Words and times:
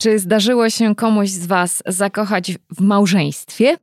Czy 0.00 0.18
zdarzyło 0.18 0.70
się 0.70 0.94
komuś 0.94 1.28
z 1.28 1.46
Was 1.46 1.82
zakochać 1.86 2.52
w 2.76 2.80
małżeństwie? 2.80 3.76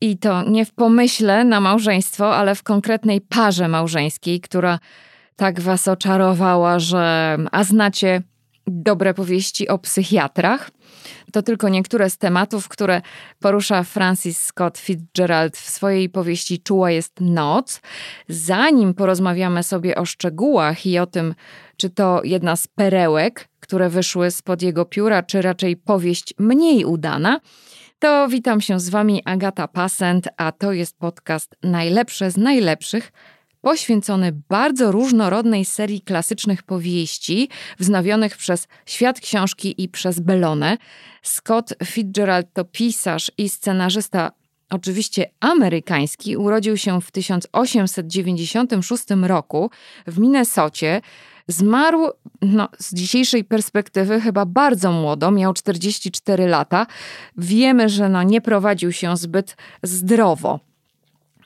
I 0.00 0.18
to 0.18 0.50
nie 0.50 0.64
w 0.64 0.74
pomyśle 0.74 1.44
na 1.44 1.60
małżeństwo, 1.60 2.36
ale 2.36 2.54
w 2.54 2.62
konkretnej 2.62 3.20
parze 3.20 3.68
małżeńskiej, 3.68 4.40
która 4.40 4.78
tak 5.36 5.60
Was 5.60 5.88
oczarowała, 5.88 6.78
że. 6.78 7.36
A 7.52 7.64
znacie 7.64 8.22
dobre 8.66 9.14
powieści 9.14 9.68
o 9.68 9.78
psychiatrach? 9.78 10.70
To 11.32 11.42
tylko 11.42 11.68
niektóre 11.68 12.10
z 12.10 12.18
tematów, 12.18 12.68
które 12.68 13.02
porusza 13.40 13.82
Francis 13.82 14.40
Scott 14.40 14.78
Fitzgerald 14.78 15.56
w 15.56 15.70
swojej 15.70 16.08
powieści 16.08 16.58
Czuła 16.58 16.90
jest 16.90 17.20
noc. 17.20 17.80
Zanim 18.28 18.94
porozmawiamy 18.94 19.62
sobie 19.62 19.94
o 19.94 20.04
szczegółach 20.04 20.86
i 20.86 20.98
o 20.98 21.06
tym, 21.06 21.34
czy 21.80 21.90
to 21.90 22.20
jedna 22.24 22.56
z 22.56 22.66
perełek, 22.66 23.48
które 23.60 23.88
wyszły 23.88 24.30
spod 24.30 24.62
jego 24.62 24.84
pióra, 24.84 25.22
czy 25.22 25.42
raczej 25.42 25.76
powieść 25.76 26.34
mniej 26.38 26.84
udana, 26.84 27.40
to 27.98 28.28
witam 28.28 28.60
się 28.60 28.80
z 28.80 28.88
Wami 28.88 29.22
Agata 29.24 29.68
Pasent, 29.68 30.28
a 30.36 30.52
to 30.52 30.72
jest 30.72 30.98
podcast 30.98 31.56
Najlepsze 31.62 32.30
z 32.30 32.36
Najlepszych, 32.36 33.12
poświęcony 33.60 34.32
bardzo 34.48 34.92
różnorodnej 34.92 35.64
serii 35.64 36.00
klasycznych 36.00 36.62
powieści, 36.62 37.48
wznowionych 37.78 38.36
przez 38.36 38.68
świat 38.86 39.20
książki 39.20 39.82
i 39.82 39.88
przez 39.88 40.20
Bellone. 40.20 40.78
Scott 41.22 41.74
Fitzgerald 41.84 42.46
to 42.52 42.64
pisarz 42.64 43.30
i 43.38 43.48
scenarzysta 43.48 44.32
oczywiście 44.70 45.30
amerykański, 45.40 46.36
urodził 46.36 46.76
się 46.76 47.00
w 47.00 47.10
1896 47.10 49.04
roku 49.22 49.70
w 50.06 50.18
Minnesocie. 50.18 51.00
Zmarł 51.48 52.06
no, 52.42 52.68
z 52.78 52.94
dzisiejszej 52.94 53.44
perspektywy 53.44 54.20
chyba 54.20 54.46
bardzo 54.46 54.92
młodo, 54.92 55.30
miał 55.30 55.52
44 55.52 56.46
lata. 56.46 56.86
Wiemy, 57.36 57.88
że 57.88 58.08
no, 58.08 58.22
nie 58.22 58.40
prowadził 58.40 58.92
się 58.92 59.16
zbyt 59.16 59.56
zdrowo. 59.82 60.60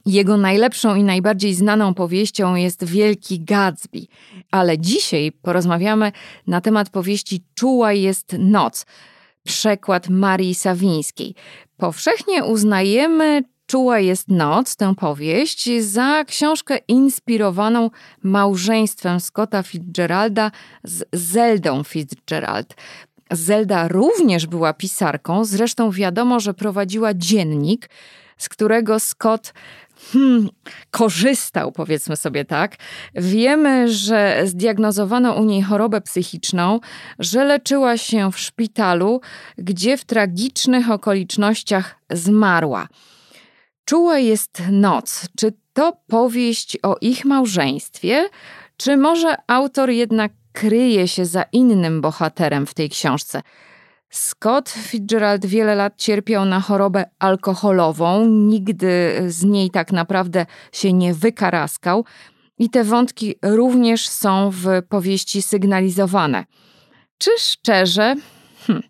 Jego 0.06 0.36
najlepszą 0.36 0.94
i 0.94 1.04
najbardziej 1.04 1.54
znaną 1.54 1.94
powieścią 1.94 2.54
jest 2.54 2.84
Wielki 2.84 3.40
Gatsby, 3.40 4.06
ale 4.50 4.78
dzisiaj 4.78 5.32
porozmawiamy 5.32 6.12
na 6.46 6.60
temat 6.60 6.90
powieści 6.90 7.44
Czuła 7.54 7.92
jest 7.92 8.36
noc, 8.38 8.86
przekład 9.44 10.08
Marii 10.08 10.54
Sawińskiej. 10.54 11.34
Powszechnie 11.76 12.44
uznajemy 12.44 13.42
Czuła 13.66 13.98
jest 13.98 14.28
noc, 14.28 14.76
tę 14.76 14.94
powieść, 14.94 15.70
za 15.80 16.24
książkę 16.24 16.78
inspirowaną 16.88 17.90
małżeństwem 18.22 19.20
Scotta 19.20 19.62
Fitzgeralda 19.62 20.50
z 20.84 21.04
Zeldą 21.12 21.84
Fitzgerald. 21.84 22.74
Zelda 23.30 23.88
również 23.88 24.46
była 24.46 24.72
pisarką, 24.72 25.44
zresztą 25.44 25.90
wiadomo, 25.90 26.40
że 26.40 26.54
prowadziła 26.54 27.14
dziennik, 27.14 27.90
z 28.38 28.48
którego 28.48 29.00
Scott 29.00 29.52
hmm, 30.12 30.48
korzystał, 30.90 31.72
powiedzmy 31.72 32.16
sobie 32.16 32.44
tak. 32.44 32.76
Wiemy, 33.14 33.92
że 33.92 34.42
zdiagnozowano 34.44 35.32
u 35.32 35.44
niej 35.44 35.62
chorobę 35.62 36.00
psychiczną, 36.00 36.80
że 37.18 37.44
leczyła 37.44 37.96
się 37.96 38.32
w 38.32 38.38
szpitalu, 38.38 39.20
gdzie 39.58 39.96
w 39.96 40.04
tragicznych 40.04 40.90
okolicznościach 40.90 41.94
zmarła. 42.10 42.88
Czuła 43.84 44.18
jest 44.18 44.62
noc. 44.70 45.28
Czy 45.36 45.52
to 45.72 45.92
powieść 46.06 46.78
o 46.82 46.96
ich 47.00 47.24
małżeństwie, 47.24 48.28
czy 48.76 48.96
może 48.96 49.36
autor 49.46 49.90
jednak 49.90 50.32
kryje 50.52 51.08
się 51.08 51.26
za 51.26 51.42
innym 51.42 52.00
bohaterem 52.00 52.66
w 52.66 52.74
tej 52.74 52.90
książce? 52.90 53.42
Scott 54.10 54.68
Fitzgerald 54.70 55.46
wiele 55.46 55.74
lat 55.74 55.96
cierpiał 55.96 56.44
na 56.44 56.60
chorobę 56.60 57.04
alkoholową, 57.18 58.26
nigdy 58.26 59.22
z 59.26 59.44
niej 59.44 59.70
tak 59.70 59.92
naprawdę 59.92 60.46
się 60.72 60.92
nie 60.92 61.14
wykaraskał, 61.14 62.04
i 62.58 62.70
te 62.70 62.84
wątki 62.84 63.34
również 63.42 64.08
są 64.08 64.50
w 64.50 64.66
powieści 64.88 65.42
sygnalizowane. 65.42 66.44
Czy 67.18 67.30
szczerze? 67.38 68.14
Hm. 68.66 68.82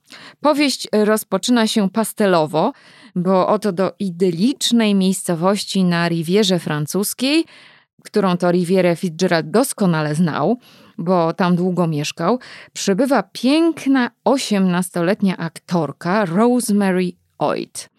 Powieść 0.44 0.88
rozpoczyna 0.92 1.66
się 1.66 1.90
pastelowo, 1.90 2.72
bo 3.16 3.48
oto 3.48 3.72
do 3.72 3.92
idylicznej 3.98 4.94
miejscowości 4.94 5.84
na 5.84 6.08
Rivierze 6.08 6.58
Francuskiej, 6.58 7.44
którą 8.04 8.36
to 8.36 8.50
Rivierę 8.50 8.96
Fitzgerald 8.96 9.50
doskonale 9.50 10.14
znał, 10.14 10.58
bo 10.98 11.32
tam 11.32 11.56
długo 11.56 11.86
mieszkał, 11.86 12.38
przybywa 12.72 13.22
piękna 13.22 14.10
osiemnastoletnia 14.24 15.36
aktorka 15.36 16.24
Rosemary 16.24 17.12
Oyd. 17.38 17.90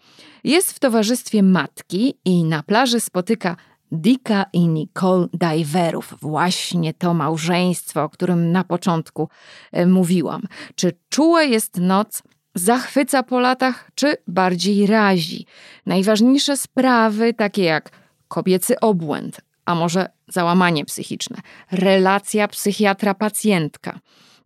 Jest 0.44 0.72
w 0.72 0.78
towarzystwie 0.78 1.42
matki 1.42 2.14
i 2.24 2.44
na 2.44 2.62
plaży 2.62 3.00
spotyka 3.00 3.56
Dicka 3.92 4.44
i 4.52 4.68
Nicole 4.68 5.28
Diverów. 5.34 6.14
Właśnie 6.20 6.94
to 6.94 7.14
małżeństwo, 7.14 8.02
o 8.02 8.08
którym 8.08 8.52
na 8.52 8.64
początku 8.64 9.28
e, 9.72 9.86
mówiłam. 9.86 10.42
Czy 10.74 10.92
czuła 11.08 11.42
jest 11.42 11.80
noc 11.80 12.22
zachwyca 12.58 13.22
po 13.22 13.40
latach, 13.40 13.90
czy 13.94 14.16
bardziej 14.26 14.86
razi? 14.86 15.46
Najważniejsze 15.86 16.56
sprawy, 16.56 17.34
takie 17.34 17.62
jak 17.62 17.90
kobiecy 18.28 18.80
obłęd, 18.80 19.40
a 19.64 19.74
może 19.74 20.08
załamanie 20.28 20.84
psychiczne, 20.84 21.36
relacja 21.72 22.48
psychiatra-pacjentka, 22.48 23.98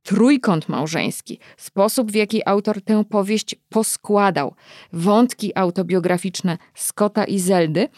trójkąt 0.03 0.69
małżeński, 0.69 1.39
sposób 1.57 2.13
w 2.13 2.15
jaki 2.15 2.49
autor 2.49 2.83
tę 2.83 3.05
powieść 3.05 3.57
poskładał, 3.69 4.55
wątki 4.93 5.59
autobiograficzne 5.59 6.59
Scotta 6.75 7.25
i 7.25 7.39
Zeldy, 7.39 7.89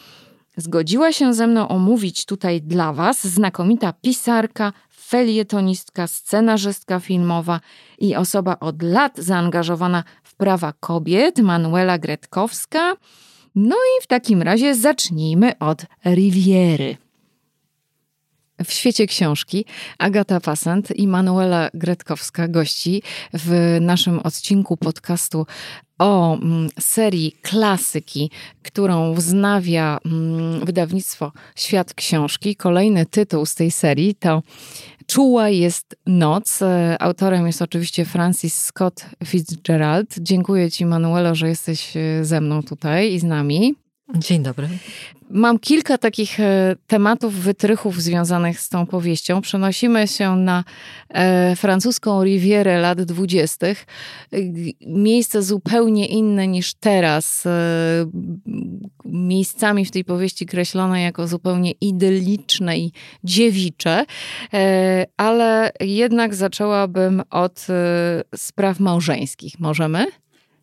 zgodziła 0.57 1.11
się 1.11 1.33
ze 1.33 1.47
mną 1.47 1.67
omówić 1.67 2.25
tutaj 2.25 2.61
dla 2.61 2.93
Was 2.93 3.27
znakomita 3.27 3.93
pisarka, 3.93 4.73
felietonistka, 5.09 6.07
scenarzystka 6.07 6.99
filmowa 6.99 7.59
i 7.99 8.15
osoba 8.15 8.59
od 8.59 8.81
lat 8.81 9.17
zaangażowana 9.17 10.03
w 10.23 10.35
prawa 10.35 10.73
kobiet, 10.79 11.39
Manuela 11.39 11.97
Gretkowska. 11.97 12.95
No 13.55 13.75
i 13.75 14.03
w 14.03 14.07
takim 14.07 14.41
razie 14.41 14.75
zacznijmy 14.75 15.59
od 15.59 15.85
Riviery. 16.05 16.97
W 18.65 18.71
świecie 18.71 19.07
książki 19.07 19.65
Agata 19.97 20.39
Pasent 20.39 20.91
i 20.95 21.07
Manuela 21.07 21.69
Gretkowska 21.73 22.47
gości 22.47 23.01
w 23.33 23.77
naszym 23.81 24.19
odcinku 24.19 24.77
podcastu 24.77 25.45
o 25.99 26.33
mm, 26.35 26.69
serii 26.79 27.31
klasyki, 27.41 28.31
którą 28.63 29.13
wznawia 29.13 29.99
mm, 30.05 30.65
wydawnictwo 30.65 31.31
Świat 31.55 31.93
Książki. 31.93 32.55
Kolejny 32.55 33.05
tytuł 33.05 33.45
z 33.45 33.55
tej 33.55 33.71
serii 33.71 34.15
to 34.15 34.41
Czuła 35.13 35.49
jest 35.49 35.95
noc. 36.05 36.61
E, 36.61 37.01
autorem 37.01 37.47
jest 37.47 37.61
oczywiście 37.61 38.05
Francis 38.05 38.63
Scott 38.63 39.05
Fitzgerald. 39.25 40.15
Dziękuję 40.19 40.71
Ci, 40.71 40.85
Manuelo, 40.85 41.35
że 41.35 41.47
jesteś 41.49 41.97
e, 41.97 42.25
ze 42.25 42.41
mną 42.41 42.63
tutaj 42.63 43.13
i 43.13 43.19
z 43.19 43.23
nami. 43.23 43.75
Dzień 44.15 44.43
dobry. 44.43 44.69
Mam 45.35 45.59
kilka 45.59 45.97
takich 45.97 46.39
e, 46.39 46.75
tematów, 46.87 47.33
wytrychów 47.33 48.01
związanych 48.01 48.59
z 48.59 48.69
tą 48.69 48.85
powieścią. 48.85 49.41
Przenosimy 49.41 50.07
się 50.07 50.35
na 50.35 50.63
e, 51.09 51.55
francuską 51.55 52.23
Rivierę 52.23 52.81
lat 52.81 53.01
dwudziestych. 53.01 53.85
Miejsce 54.87 55.43
zupełnie 55.43 56.07
inne 56.07 56.47
niż 56.47 56.73
teraz. 56.73 57.45
E, 57.45 57.49
miejscami 59.05 59.85
w 59.85 59.91
tej 59.91 60.05
powieści 60.05 60.45
kreślone 60.45 61.01
jako 61.01 61.27
zupełnie 61.27 61.71
idyliczne 61.71 62.77
i 62.77 62.91
dziewicze. 63.23 64.05
Ale 65.17 65.71
jednak 65.79 66.35
zaczęłabym 66.35 67.21
od 67.29 67.67
spraw 68.35 68.79
małżeńskich. 68.79 69.59
Możemy? 69.59 70.05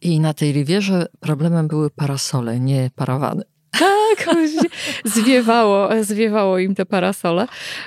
I 0.00 0.20
na 0.20 0.34
tej 0.34 0.52
Rivierze 0.52 1.06
problemem 1.20 1.68
były 1.68 1.90
parasole, 1.90 2.60
nie 2.60 2.90
parawany. 2.96 3.42
Tak, 3.70 4.36
zwiewało, 5.04 5.88
zwiewało 6.02 6.58
im 6.58 6.74
te 6.74 6.86
parasole. 6.86 7.46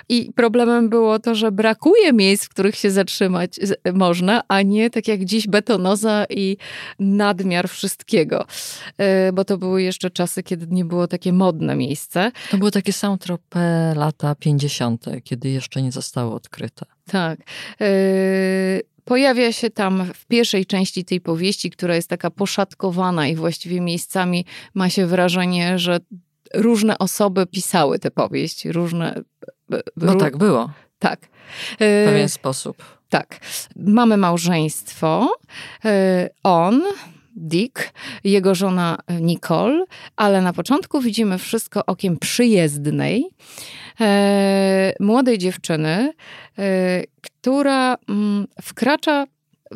I 0.10 0.32
problemem 0.36 0.90
było 0.90 1.20
to, 1.20 1.36
że 1.36 1.52
brakuje 1.52 2.14
miejsc, 2.14 2.46
w 2.46 2.50
których 2.50 2.76
się 2.76 2.92
zatrzymać 2.92 3.60
można, 3.94 4.42
a 4.48 4.62
nie 4.62 4.90
tak 4.90 5.08
jak 5.08 5.26
dziś 5.26 5.48
betonoza 5.48 6.26
i 6.30 6.58
nadmiar 7.00 7.70
wszystkiego. 7.70 8.46
E, 8.98 9.32
bo 9.34 9.46
to 9.46 9.58
były 9.58 9.84
jeszcze 9.84 10.10
czasy, 10.10 10.44
kiedy 10.44 10.68
nie 10.70 10.86
było 10.86 11.08
takie 11.08 11.34
modne 11.34 11.76
miejsce. 11.76 12.32
To 12.52 12.58
były 12.58 12.72
takie 12.72 12.94
saint 12.94 13.26
lata 13.96 14.36
50., 14.36 15.06
kiedy 15.24 15.50
jeszcze 15.50 15.82
nie 15.82 15.92
zostało 15.92 16.36
odkryte. 16.36 16.86
Tak. 17.06 17.40
E, 19.04 19.06
Pojawia 19.06 19.52
się 19.52 19.70
tam 19.70 20.06
w 20.14 20.26
pierwszej 20.26 20.66
części 20.66 21.06
tej 21.06 21.22
powieści, 21.22 21.70
która 21.70 21.96
jest 21.96 22.10
taka 22.10 22.32
poszatkowana 22.32 23.28
i 23.28 23.36
właściwie 23.36 23.82
miejscami 23.82 24.46
ma 24.74 24.90
się 24.90 25.06
wrażenie, 25.06 25.80
że 25.80 26.00
różne 26.54 26.98
osoby 26.98 27.46
pisały 27.46 28.00
tę 28.00 28.12
powieść. 28.12 28.66
Różne. 28.66 29.22
No 29.98 30.16
tak, 30.16 30.38
było. 30.38 30.70
Tak. 31.00 31.20
W 31.76 31.78
pewien 32.06 32.30
sposób. 32.30 32.84
Tak. 33.10 33.40
Mamy 33.76 34.18
małżeństwo. 34.18 35.36
E, 35.86 36.30
on, 36.44 36.84
Dick, 37.36 37.94
jego 38.24 38.56
żona 38.56 38.98
Nicole, 39.22 39.86
ale 40.16 40.42
na 40.42 40.54
początku 40.54 41.02
widzimy 41.02 41.38
wszystko 41.38 41.86
okiem 41.86 42.18
przyjezdnej, 42.18 43.26
e, 43.26 43.30
młodej 45.00 45.38
dziewczyny, 45.38 46.14
e, 46.60 47.04
która 47.22 47.98
mm, 48.10 48.48
wkracza 48.62 49.26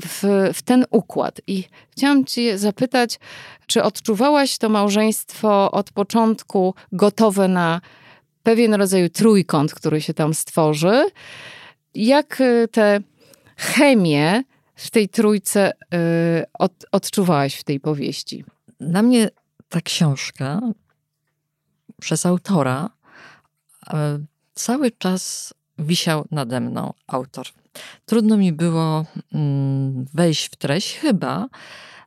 w, 0.02 0.24
w, 0.54 0.62
ten 0.62 0.86
układ. 0.92 1.42
I 1.48 1.64
chciałam 1.92 2.26
Cię 2.26 2.58
zapytać, 2.58 3.20
czy 3.68 3.84
odczuwałaś 3.84 4.58
to 4.58 4.70
małżeństwo 4.70 5.72
od 5.72 5.92
początku 5.92 6.74
gotowe 6.92 7.48
na 7.48 7.82
pewien 8.44 8.74
rodzaj 8.74 9.10
trójkąt, 9.10 9.74
który 9.74 10.02
się 10.02 10.14
tam 10.14 10.34
stworzy? 10.34 11.06
Jak 11.96 12.44
te 12.72 13.00
chemię 13.58 14.44
w 14.76 14.92
tej 14.92 15.10
trójce 15.10 15.72
od, 16.60 16.72
odczuwałaś 16.92 17.56
w 17.56 17.64
tej 17.64 17.80
powieści? 17.80 18.44
Dla 18.80 19.02
mnie 19.02 19.30
ta 19.70 19.82
książka 19.82 20.62
przez 22.02 22.26
autora 22.26 22.90
cały 24.54 24.92
czas 24.92 25.54
wisiał 25.80 26.26
nade 26.32 26.60
mną 26.60 26.94
autor. 27.08 27.46
Trudno 28.06 28.38
mi 28.38 28.54
było 28.54 29.06
mm, 29.34 30.06
wejść 30.14 30.46
w 30.46 30.56
treść, 30.56 30.98
chyba 30.98 31.48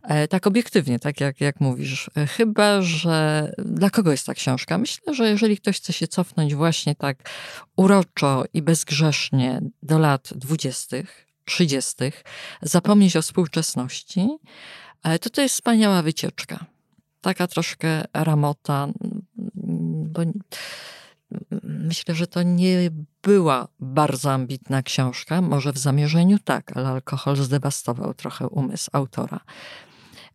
e, 0.03 0.29
tak 0.29 0.47
obiektywnie, 0.47 0.99
tak 0.99 1.21
jak, 1.21 1.41
jak 1.41 1.61
mówisz. 1.61 2.11
E, 2.17 2.27
chyba, 2.27 2.82
że 2.82 3.53
dla 3.59 3.91
kogo 3.91 4.11
jest 4.11 4.27
ta 4.27 4.35
książka? 4.35 4.79
Myślę, 4.79 5.15
że 5.15 5.29
jeżeli 5.29 5.56
ktoś 5.56 5.77
chce 5.77 5.93
się 5.93 6.09
cofnąć 6.09 6.55
właśnie 6.55 6.94
tak 6.94 7.31
uroczo 7.77 8.44
i 8.55 8.62
bezgrzesznie 8.62 9.61
do 9.82 9.99
lat 9.99 10.32
dwudziestych, 10.37 11.27
30., 11.44 11.94
zapomnieć 12.62 13.17
o 13.17 13.23
współczesności, 13.23 14.29
to 15.21 15.31
to 15.31 15.43
jest 15.43 15.55
wspaniała 15.55 16.03
wycieczka. 16.03 16.65
Taka 17.21 17.47
troszkę 17.47 18.05
ramota, 18.15 18.88
bo 20.05 20.23
myślę, 21.62 22.15
że 22.15 22.27
to 22.27 22.43
nie 22.43 22.91
była 23.23 23.69
bardzo 23.81 24.32
ambitna 24.32 24.82
książka, 24.82 25.41
może 25.41 25.73
w 25.73 25.79
zamierzeniu 25.79 26.38
tak, 26.38 26.77
ale 26.77 26.88
alkohol 26.88 27.37
zdewastował 27.37 28.15
trochę 28.15 28.49
umysł 28.49 28.91
autora. 28.93 29.41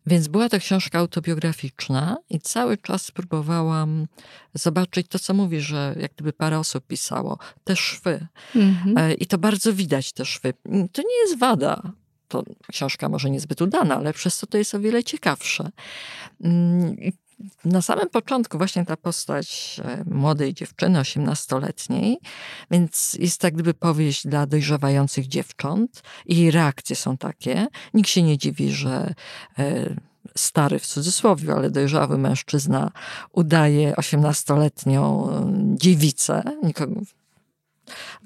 Więc 0.06 0.28
była 0.28 0.48
to 0.48 0.58
książka 0.58 0.98
autobiograficzna 0.98 2.16
i 2.30 2.40
cały 2.40 2.78
czas 2.78 3.10
próbowałam 3.10 4.06
zobaczyć 4.54 5.08
to, 5.08 5.18
co 5.18 5.34
mówi, 5.34 5.60
że 5.60 5.94
jak 6.00 6.12
gdyby 6.14 6.32
parę 6.32 6.58
osób 6.58 6.86
pisało, 6.86 7.38
te 7.64 7.76
szwy. 7.76 8.26
Mhm. 8.56 8.98
E, 8.98 9.14
I 9.14 9.26
to 9.26 9.38
bardzo 9.38 9.72
widać, 9.72 10.12
te 10.12 10.24
szwy. 10.24 10.54
To 10.92 11.02
nie 11.02 11.20
jest 11.24 11.38
wada. 11.38 11.92
To 12.28 12.42
książka 12.70 13.08
może 13.08 13.30
niezbyt 13.30 13.62
udana, 13.62 13.96
ale 13.96 14.12
przez 14.12 14.38
to 14.38 14.46
to 14.46 14.58
jest 14.58 14.74
o 14.74 14.80
wiele 14.80 15.04
ciekawsze. 15.04 15.70
Na 17.64 17.82
samym 17.82 18.10
początku 18.10 18.58
właśnie 18.58 18.84
ta 18.84 18.96
postać 18.96 19.80
e, 19.84 20.04
młodej 20.10 20.54
dziewczyny, 20.54 21.00
osiemnastoletniej, 21.00 22.18
więc 22.70 23.16
jest 23.20 23.40
tak 23.40 23.54
gdyby 23.54 23.74
powieść 23.74 24.26
dla 24.26 24.46
dojrzewających 24.46 25.28
dziewcząt 25.28 26.02
i 26.26 26.36
jej 26.36 26.50
reakcje 26.50 26.96
są 26.96 27.16
takie. 27.16 27.66
Nikt 27.94 28.08
się 28.08 28.22
nie 28.22 28.38
dziwi, 28.38 28.72
że 28.72 29.14
e, 29.58 29.96
stary 30.36 30.78
w 30.78 30.86
cudzysłowie, 30.86 31.52
ale 31.52 31.70
dojrzały 31.70 32.18
mężczyzna 32.18 32.92
udaje 33.32 33.96
osiemnastoletnią 33.96 35.30
e, 35.30 35.52
dziewicę. 35.76 36.42
Nikogo, 36.62 37.00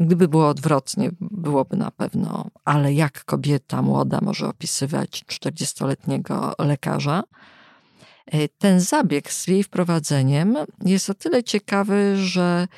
Gdyby 0.00 0.28
było 0.28 0.48
odwrotnie, 0.48 1.10
byłoby 1.20 1.76
na 1.76 1.90
pewno, 1.90 2.50
ale 2.64 2.94
jak 2.94 3.24
kobieta 3.24 3.82
młoda 3.82 4.18
może 4.22 4.48
opisywać 4.48 5.24
40-letniego 5.28 6.54
lekarza? 6.58 7.22
E, 8.26 8.48
ten 8.48 8.80
zabieg 8.80 9.32
z 9.32 9.46
jej 9.46 9.62
wprowadzeniem 9.62 10.56
jest 10.84 11.10
o 11.10 11.14
tyle 11.14 11.44
ciekawy, 11.44 12.16
że 12.16 12.68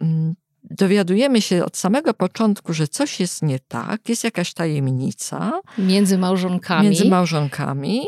mm, 0.00 0.34
dowiadujemy 0.70 1.42
się 1.42 1.64
od 1.64 1.76
samego 1.76 2.14
początku, 2.14 2.72
że 2.72 2.88
coś 2.88 3.20
jest 3.20 3.42
nie 3.42 3.58
tak, 3.58 4.08
jest 4.08 4.24
jakaś 4.24 4.54
tajemnica. 4.54 5.60
Między 5.78 6.18
małżonkami. 6.18 6.84
Między 6.84 7.08
małżonkami. 7.08 8.06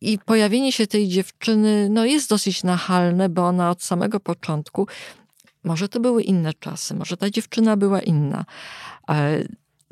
I 0.00 0.18
pojawienie 0.18 0.72
się 0.72 0.86
tej 0.86 1.08
dziewczyny 1.08 1.88
no, 1.90 2.04
jest 2.04 2.30
dosyć 2.30 2.64
nachalne, 2.64 3.28
bo 3.28 3.46
ona 3.46 3.70
od 3.70 3.82
samego 3.82 4.20
początku, 4.20 4.86
może 5.64 5.88
to 5.88 6.00
były 6.00 6.22
inne 6.22 6.54
czasy, 6.54 6.94
może 6.94 7.16
ta 7.16 7.30
dziewczyna 7.30 7.76
była 7.76 8.00
inna 8.00 8.44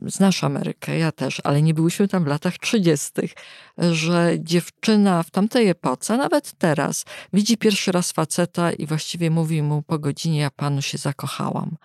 znasz 0.07 0.45
Amerykę, 0.45 0.99
ja 0.99 1.13
też, 1.13 1.41
ale 1.45 1.63
nie 1.63 1.75
byłyśmy 1.75 2.09
tam 2.09 2.25
w 2.25 2.27
latach 2.27 2.59
30., 2.59 3.11
że 3.79 4.33
dziewczyna 4.39 5.23
w 5.23 5.31
tamtej 5.31 5.69
epoce, 5.69 6.17
nawet 6.17 6.53
teraz, 6.59 7.05
widzi 7.33 7.57
pierwszy 7.57 7.93
raz 7.93 8.13
faceta 8.13 8.73
i 8.73 8.87
właściwie 8.87 9.31
mówi 9.31 9.63
mu 9.63 9.83
po 9.83 9.99
godzinie, 9.99 10.41
ja 10.41 10.51
panu 10.51 10.83
się 10.83 10.99
zakochałam. 10.99 11.77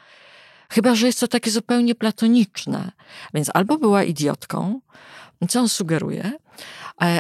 Chyba, 0.70 0.96
że 0.96 1.08
jest 1.08 1.20
to 1.20 1.28
takie 1.28 1.52
zupełnie 1.52 1.96
platoniczne. 1.96 2.92
Więc 3.34 3.50
albo 3.54 3.78
była 3.78 4.04
idiotką, 4.04 4.82
co 5.50 5.60
on 5.60 5.70
sugeruje, 5.70 6.32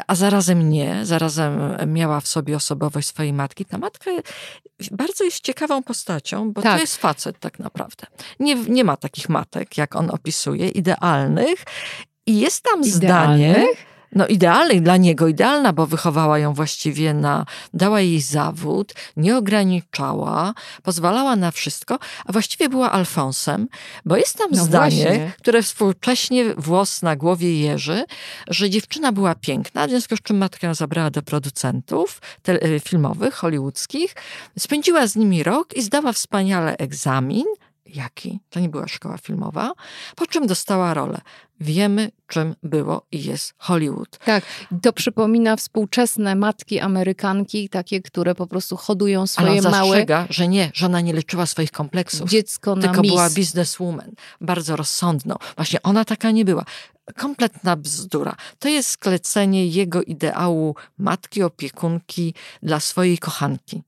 a 0.07 0.15
zarazem 0.15 0.69
nie, 0.69 1.05
zarazem 1.05 1.77
miała 1.93 2.19
w 2.19 2.27
sobie 2.27 2.55
osobowość 2.55 3.07
swojej 3.07 3.33
matki. 3.33 3.65
Ta 3.65 3.77
matka 3.77 4.11
bardzo 4.91 5.23
jest 5.23 5.39
ciekawą 5.39 5.83
postacią, 5.83 6.51
bo 6.51 6.61
tak. 6.61 6.75
to 6.75 6.81
jest 6.81 6.97
facet 6.97 7.39
tak 7.39 7.59
naprawdę. 7.59 8.07
Nie, 8.39 8.55
nie 8.55 8.83
ma 8.83 8.97
takich 8.97 9.29
matek, 9.29 9.77
jak 9.77 9.95
on 9.95 10.09
opisuje, 10.09 10.69
idealnych. 10.69 11.63
I 12.27 12.39
jest 12.39 12.63
tam 12.63 12.81
idealnych? 12.81 13.55
zdanie 13.55 13.94
no 14.15 14.27
idealnej 14.27 14.81
dla 14.81 14.97
niego, 14.97 15.27
idealna, 15.27 15.73
bo 15.73 15.87
wychowała 15.87 16.39
ją 16.39 16.53
właściwie 16.53 17.13
na, 17.13 17.45
dała 17.73 18.01
jej 18.01 18.21
zawód, 18.21 18.93
nie 19.17 19.37
ograniczała, 19.37 20.53
pozwalała 20.83 21.35
na 21.35 21.51
wszystko, 21.51 21.99
a 22.25 22.31
właściwie 22.31 22.69
była 22.69 22.91
Alfonsem, 22.91 23.67
bo 24.05 24.17
jest 24.17 24.37
tam 24.37 24.47
no 24.51 24.63
zdanie, 24.63 25.03
właśnie. 25.05 25.31
które 25.37 25.61
współcześnie 25.61 26.45
włos 26.57 27.01
na 27.01 27.15
głowie 27.15 27.59
jeży, 27.59 28.05
że 28.47 28.69
dziewczyna 28.69 29.11
była 29.11 29.35
piękna, 29.35 29.87
w 29.87 29.89
związku 29.89 30.15
z 30.17 30.21
czym 30.21 30.37
matka 30.37 30.67
ją 30.67 30.73
zabrała 30.73 31.09
do 31.09 31.21
producentów 31.21 32.21
e, 32.47 32.79
filmowych, 32.79 33.33
hollywoodzkich, 33.33 34.15
spędziła 34.59 35.07
z 35.07 35.15
nimi 35.15 35.43
rok 35.43 35.73
i 35.73 35.81
zdała 35.81 36.13
wspaniale 36.13 36.77
egzamin, 36.77 37.45
Jaki? 37.85 38.39
To 38.49 38.59
nie 38.59 38.69
była 38.69 38.87
szkoła 38.87 39.17
filmowa. 39.17 39.71
Po 40.15 40.27
czym 40.27 40.47
dostała 40.47 40.93
rolę. 40.93 41.21
Wiemy, 41.59 42.11
czym 42.27 42.55
było 42.63 43.05
i 43.11 43.23
jest 43.23 43.53
Hollywood. 43.57 44.17
Tak, 44.17 44.43
to 44.81 44.93
przypomina 44.93 45.55
współczesne 45.55 46.35
matki 46.35 46.79
Amerykanki, 46.79 47.69
takie, 47.69 48.01
które 48.01 48.35
po 48.35 48.47
prostu 48.47 48.77
hodują 48.77 49.27
swoje 49.27 49.49
Ale 49.49 49.61
małe... 49.61 50.05
że 50.29 50.47
nie, 50.47 50.71
że 50.73 50.85
ona 50.85 51.01
nie 51.01 51.13
leczyła 51.13 51.45
swoich 51.45 51.71
kompleksów. 51.71 52.29
Dziecko 52.29 52.75
na 52.75 52.81
Tylko 52.81 53.01
mis. 53.01 53.11
była 53.11 53.29
bizneswoman, 53.29 54.11
bardzo 54.41 54.75
rozsądną. 54.75 55.35
Właśnie 55.55 55.81
ona 55.81 56.05
taka 56.05 56.31
nie 56.31 56.45
była. 56.45 56.65
Kompletna 57.17 57.75
bzdura. 57.75 58.35
To 58.59 58.69
jest 58.69 58.89
sklecenie 58.89 59.67
jego 59.67 60.03
ideału 60.03 60.75
matki, 60.97 61.43
opiekunki 61.43 62.33
dla 62.63 62.79
swojej 62.79 63.17
kochanki. 63.17 63.83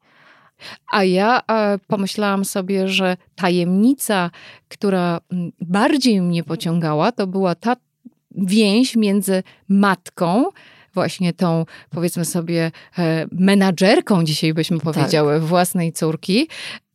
A 0.91 1.03
ja 1.03 1.41
e, 1.47 1.79
pomyślałam 1.87 2.45
sobie, 2.45 2.87
że 2.87 3.17
tajemnica, 3.35 4.31
która 4.67 5.19
bardziej 5.61 6.21
mnie 6.21 6.43
pociągała, 6.43 7.11
to 7.11 7.27
była 7.27 7.55
ta 7.55 7.75
więź 8.31 8.95
między 8.95 9.43
matką, 9.67 10.45
właśnie 10.93 11.33
tą, 11.33 11.65
powiedzmy 11.89 12.25
sobie, 12.25 12.71
e, 12.97 13.25
menadżerką, 13.31 14.23
dzisiaj 14.23 14.53
byśmy 14.53 14.79
powiedziały, 14.79 15.33
tak. 15.33 15.43
własnej 15.43 15.93
córki, 15.93 16.47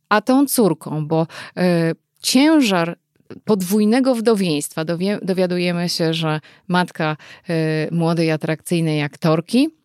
a 0.09 0.21
tą 0.21 0.45
córką, 0.45 1.07
bo 1.07 1.27
e, 1.57 1.91
ciężar 2.21 2.97
podwójnego 3.45 4.15
wdowieństwa, 4.15 4.85
dowie, 4.85 5.19
dowiadujemy 5.21 5.89
się, 5.89 6.13
że 6.13 6.39
matka 6.67 7.17
młodej, 7.91 8.31
atrakcyjnej 8.31 9.01
aktorki, 9.01 9.69
Mm, 9.69 9.82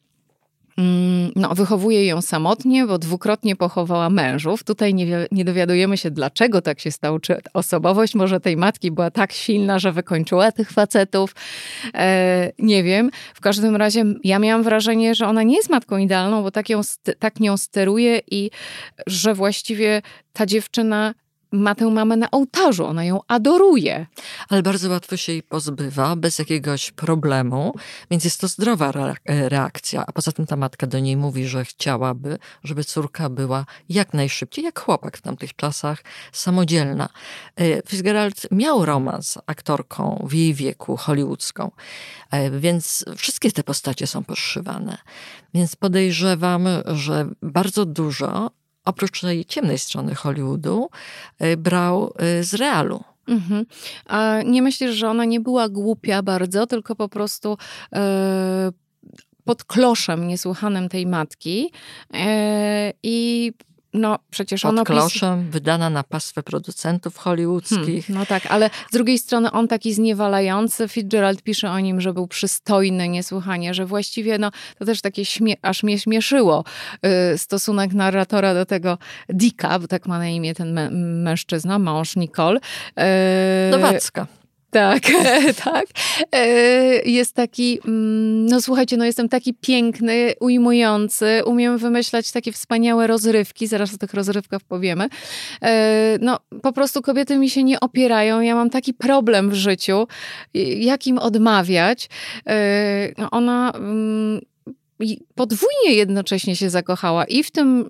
no, 1.37 1.55
wychowuje 1.55 2.07
ją 2.07 2.23
samotnie, 2.23 2.87
bo 2.87 2.99
dwukrotnie 2.99 3.57
pochowała 3.57 4.11
mężów. 4.11 4.65
Tutaj 4.65 4.95
nie, 4.95 5.07
nie 5.33 5.45
dowiadujemy 5.45 5.97
się, 5.97 6.11
dlaczego 6.11 6.63
tak 6.63 6.81
się 6.81 6.91
stało. 6.91 7.21
Czy 7.21 7.41
osobowość 7.55 8.15
może 8.15 8.41
tej 8.41 8.57
matki 8.57 8.91
była 8.91 9.11
tak 9.11 9.33
silna, 9.33 9.79
że 9.79 9.93
wykończyła 9.93 10.53
tych 10.53 10.71
facetów? 10.71 11.35
E, 11.95 12.53
nie 12.59 12.83
wiem. 12.83 13.11
W 13.35 13.41
każdym 13.41 13.77
razie 13.77 14.05
ja 14.25 14.39
miałam 14.39 14.63
wrażenie, 14.63 15.15
że 15.15 15.27
ona 15.27 15.43
nie 15.43 15.57
jest 15.57 15.71
matką 15.71 15.97
idealną, 15.97 16.43
bo 16.43 16.51
tak, 16.51 16.71
ją, 16.71 16.81
tak 17.19 17.41
nią 17.41 17.57
steruje 17.57 18.21
i 18.31 18.51
że 19.07 19.35
właściwie 19.35 20.03
ta 20.33 20.47
dziewczyna 20.47 21.15
ma 21.52 21.75
tę 21.75 21.90
mamę 21.90 22.17
na 22.17 22.31
ołtarzu, 22.31 22.87
ona 22.87 23.05
ją 23.05 23.21
adoruje. 23.28 24.07
Ale 24.49 24.62
bardzo 24.62 24.90
łatwo 24.90 25.17
się 25.17 25.33
jej 25.33 25.43
pozbywa, 25.43 26.17
bez 26.17 26.38
jakiegoś 26.38 26.90
problemu, 26.90 27.75
więc 28.11 28.25
jest 28.25 28.40
to 28.40 28.49
zdrowa 28.49 28.93
reakcja. 29.26 30.05
A 30.07 30.12
poza 30.12 30.33
tym 30.33 30.47
ta 30.47 30.57
matka 30.57 30.87
do 30.87 30.99
niej 30.99 31.17
mówi, 31.17 31.47
że 31.47 31.64
chciałaby, 31.64 32.38
żeby 32.64 32.85
córka 32.85 33.28
była 33.28 33.67
jak 33.88 34.14
najszybciej, 34.14 34.64
jak 34.64 34.81
chłopak 34.81 35.17
w 35.17 35.23
tamtych 35.23 35.57
czasach, 35.57 36.02
samodzielna. 36.33 37.09
E, 37.57 37.83
Fitzgerald 37.83 38.47
miał 38.50 38.85
romans 38.85 39.28
z 39.28 39.38
aktorką 39.47 40.26
w 40.28 40.33
jej 40.33 40.55
wieku, 40.55 40.97
hollywoodzką, 40.97 41.71
e, 42.31 42.50
więc 42.50 43.05
wszystkie 43.17 43.52
te 43.52 43.62
postacie 43.62 44.07
są 44.07 44.25
poszywane. 44.25 44.99
Więc 45.55 45.76
podejrzewam, 45.76 46.69
że 46.87 47.28
bardzo 47.43 47.85
dużo 47.87 48.50
oprócz 48.88 49.21
tej 49.21 49.45
ciemnej 49.45 49.78
strony 49.78 50.14
Hollywoodu, 50.14 50.88
y, 51.42 51.57
brał 51.57 52.12
y, 52.40 52.45
z 52.45 52.54
realu. 52.54 53.04
Mhm. 53.28 53.66
A 54.07 54.42
nie 54.42 54.62
myślisz, 54.62 54.95
że 54.95 55.09
ona 55.09 55.25
nie 55.25 55.40
była 55.40 55.68
głupia 55.68 56.23
bardzo, 56.23 56.66
tylko 56.66 56.97
po 56.97 57.09
prostu 57.09 57.59
e, 57.92 58.73
pod 59.45 59.64
kloszem 59.64 60.28
niesłychanym 60.28 60.88
tej 60.88 61.07
matki 61.07 61.73
e, 62.14 62.92
i 63.02 63.52
no, 63.99 64.19
przecież 64.31 64.62
Pod 64.62 64.69
ono 64.69 64.85
kloszem, 64.85 65.50
wydana 65.50 65.90
na 65.90 66.02
pastwę 66.02 66.43
producentów 66.43 67.17
hollywoodzkich. 67.17 68.07
Hmm, 68.07 68.21
no 68.21 68.26
tak, 68.26 68.47
ale 68.47 68.71
z 68.90 68.93
drugiej 68.93 69.19
strony 69.19 69.50
on 69.50 69.69
taki 69.69 69.95
zniewalający, 69.95 70.88
Fitzgerald 70.88 71.43
pisze 71.43 71.71
o 71.71 71.81
nim, 71.81 72.00
że 72.00 72.12
był 72.12 72.26
przystojny 72.26 73.09
niesłychanie, 73.09 73.75
że 73.75 73.87
właściwie, 73.87 74.38
no, 74.38 74.50
to 74.78 74.85
też 74.85 75.00
takie 75.00 75.25
śmie 75.25 75.55
aż 75.62 75.83
mnie 75.83 75.99
śmieszyło 75.99 76.64
y, 77.35 77.38
stosunek 77.38 77.93
narratora 77.93 78.55
do 78.55 78.67
tego 78.67 78.99
Dicka, 79.28 79.78
bo 79.78 79.88
tak 79.88 80.07
ma 80.07 80.19
na 80.19 80.28
imię 80.28 80.55
ten 80.55 80.90
mężczyzna, 81.23 81.78
mąż 81.78 82.17
Nicole. 82.17 82.61
Y, 82.61 83.71
Nowacka. 83.71 84.26
Tak, 84.71 85.03
tak. 85.65 85.87
E, 86.33 86.47
jest 87.11 87.35
taki, 87.35 87.81
mm, 87.87 88.47
no 88.47 88.61
słuchajcie, 88.61 88.97
no 88.97 89.05
jestem 89.05 89.29
taki 89.29 89.55
piękny, 89.55 90.33
ujmujący, 90.41 91.43
umiem 91.45 91.79
wymyślać 91.79 92.33
takie 92.33 92.53
wspaniałe 92.53 93.07
rozrywki, 93.07 93.67
zaraz 93.67 93.95
o 93.95 93.99
tych 93.99 94.15
rozrywkach 94.15 94.61
powiemy. 94.69 95.09
E, 95.63 96.19
no 96.21 96.39
po 96.63 96.73
prostu 96.73 97.03
kobiety 97.03 97.37
mi 97.37 97.51
się 97.51 97.65
nie 97.65 97.81
opierają, 97.81 98.41
ja 98.41 98.55
mam 98.55 98.71
taki 98.71 98.95
problem 98.95 99.51
w 99.51 99.55
życiu, 99.55 100.07
jak 100.77 101.07
im 101.07 101.19
odmawiać. 101.19 102.09
E, 102.47 103.13
no, 103.19 103.31
ona 103.31 103.73
mm, 103.75 104.41
podwójnie 105.35 105.93
jednocześnie 105.95 106.57
się 106.57 106.71
zakochała 106.71 107.25
i 107.25 107.43
w 107.43 107.50
tym 107.50 107.88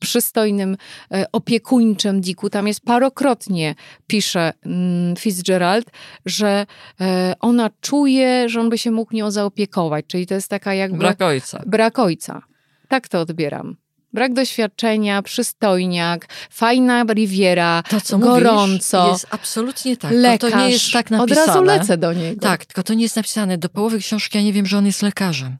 przystojnym, 0.00 0.76
e, 1.12 1.24
opiekuńczym 1.32 2.20
Diku. 2.20 2.50
Tam 2.50 2.66
jest 2.66 2.80
parokrotnie, 2.80 3.74
pisze 4.06 4.52
mm, 4.66 5.16
Fitzgerald, 5.16 5.90
że 6.26 6.66
e, 7.00 7.34
ona 7.40 7.70
czuje, 7.80 8.48
że 8.48 8.60
on 8.60 8.70
by 8.70 8.78
się 8.78 8.90
mógł 8.90 9.14
nią 9.14 9.30
zaopiekować. 9.30 10.04
Czyli 10.08 10.26
to 10.26 10.34
jest 10.34 10.48
taka 10.48 10.74
jakby... 10.74 10.98
Brak 10.98 11.22
ojca. 11.22 11.62
Brak 11.66 11.98
ojca. 11.98 12.42
Tak 12.88 13.08
to 13.08 13.20
odbieram. 13.20 13.76
Brak 14.12 14.32
doświadczenia, 14.32 15.22
przystojniak, 15.22 16.26
fajna 16.50 17.04
riviera, 17.14 17.82
to, 17.90 18.00
co 18.00 18.18
gorąco. 18.18 19.00
Mówisz, 19.00 19.12
jest 19.12 19.26
absolutnie 19.30 19.96
tak. 19.96 20.12
Lekarz. 20.12 20.50
To 20.50 20.58
nie 20.58 20.70
jest 20.70 20.92
tak 20.92 21.10
napisane. 21.10 21.42
Od 21.42 21.48
razu 21.48 21.62
lecę 21.62 21.98
do 21.98 22.12
niego. 22.12 22.40
Tak, 22.40 22.66
tylko 22.66 22.82
to 22.82 22.94
nie 22.94 23.02
jest 23.02 23.16
napisane. 23.16 23.58
Do 23.58 23.68
połowy 23.68 23.98
książki 23.98 24.38
ja 24.38 24.44
nie 24.44 24.52
wiem, 24.52 24.66
że 24.66 24.78
on 24.78 24.86
jest 24.86 25.02
lekarzem. 25.02 25.56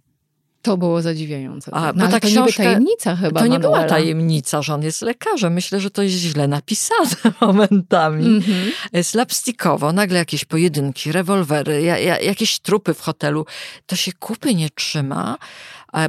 To 0.63 0.77
było 0.77 1.03
zadziwiające. 1.03 1.75
A, 1.75 1.93
no, 1.93 2.05
bo 2.05 2.13
ta 2.13 2.21
to 2.21 2.27
książka, 2.27 2.63
tajemnica 2.63 3.17
chyba 3.17 3.41
To 3.41 3.47
nie 3.47 3.59
Manuela. 3.59 3.77
była 3.77 3.89
tajemnica, 3.89 4.63
że 4.63 4.75
on 4.75 4.83
jest 4.83 5.03
lekarzem. 5.03 5.53
Myślę, 5.53 5.81
że 5.81 5.91
to 5.91 6.03
jest 6.03 6.15
źle 6.15 6.49
napisane 6.49 7.11
momentami. 7.41 8.27
Mm 8.27 8.41
-hmm. 8.41 9.03
Slapstickowo, 9.03 9.93
nagle 9.93 10.19
jakieś 10.19 10.45
pojedynki, 10.45 11.13
rewolwery, 11.13 11.83
ja, 11.83 11.99
ja, 11.99 12.19
jakieś 12.19 12.59
trupy 12.59 12.95
w 12.95 13.01
hotelu. 13.01 13.47
To 13.87 13.97
się 13.97 14.13
kupy 14.13 14.55
nie 14.55 14.71
trzyma, 14.71 15.39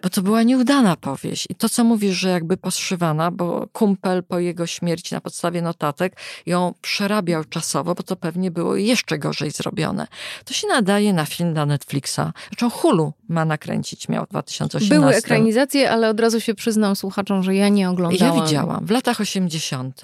bo 0.03 0.09
to 0.09 0.21
była 0.21 0.43
nieudana 0.43 0.95
powieść. 0.95 1.47
I 1.49 1.55
to, 1.55 1.69
co 1.69 1.83
mówisz, 1.83 2.17
że 2.17 2.29
jakby 2.29 2.57
poszywana, 2.57 3.31
bo 3.31 3.67
kumpel 3.73 4.23
po 4.23 4.39
jego 4.39 4.67
śmierci 4.67 5.15
na 5.15 5.21
podstawie 5.21 5.61
notatek 5.61 6.17
ją 6.45 6.73
przerabiał 6.81 7.43
czasowo, 7.43 7.95
bo 7.95 8.03
to 8.03 8.15
pewnie 8.15 8.51
było 8.51 8.75
jeszcze 8.75 9.17
gorzej 9.17 9.51
zrobione. 9.51 10.07
To 10.45 10.53
się 10.53 10.67
nadaje 10.67 11.13
na 11.13 11.25
film 11.25 11.53
na 11.53 11.65
Netflixa. 11.65 12.21
Zresztą 12.49 12.69
Hulu 12.69 13.13
ma 13.29 13.45
nakręcić, 13.45 14.09
miał 14.09 14.25
w 14.25 14.29
2018. 14.29 14.99
Były 14.99 15.15
ekranizacje, 15.15 15.91
ale 15.91 16.09
od 16.09 16.19
razu 16.19 16.41
się 16.41 16.53
przyznam 16.53 16.95
słuchaczom, 16.95 17.43
że 17.43 17.55
ja 17.55 17.69
nie 17.69 17.89
oglądałam. 17.89 18.37
Ja 18.37 18.43
widziałam. 18.43 18.85
W 18.85 18.91
latach 18.91 19.21
80. 19.21 20.01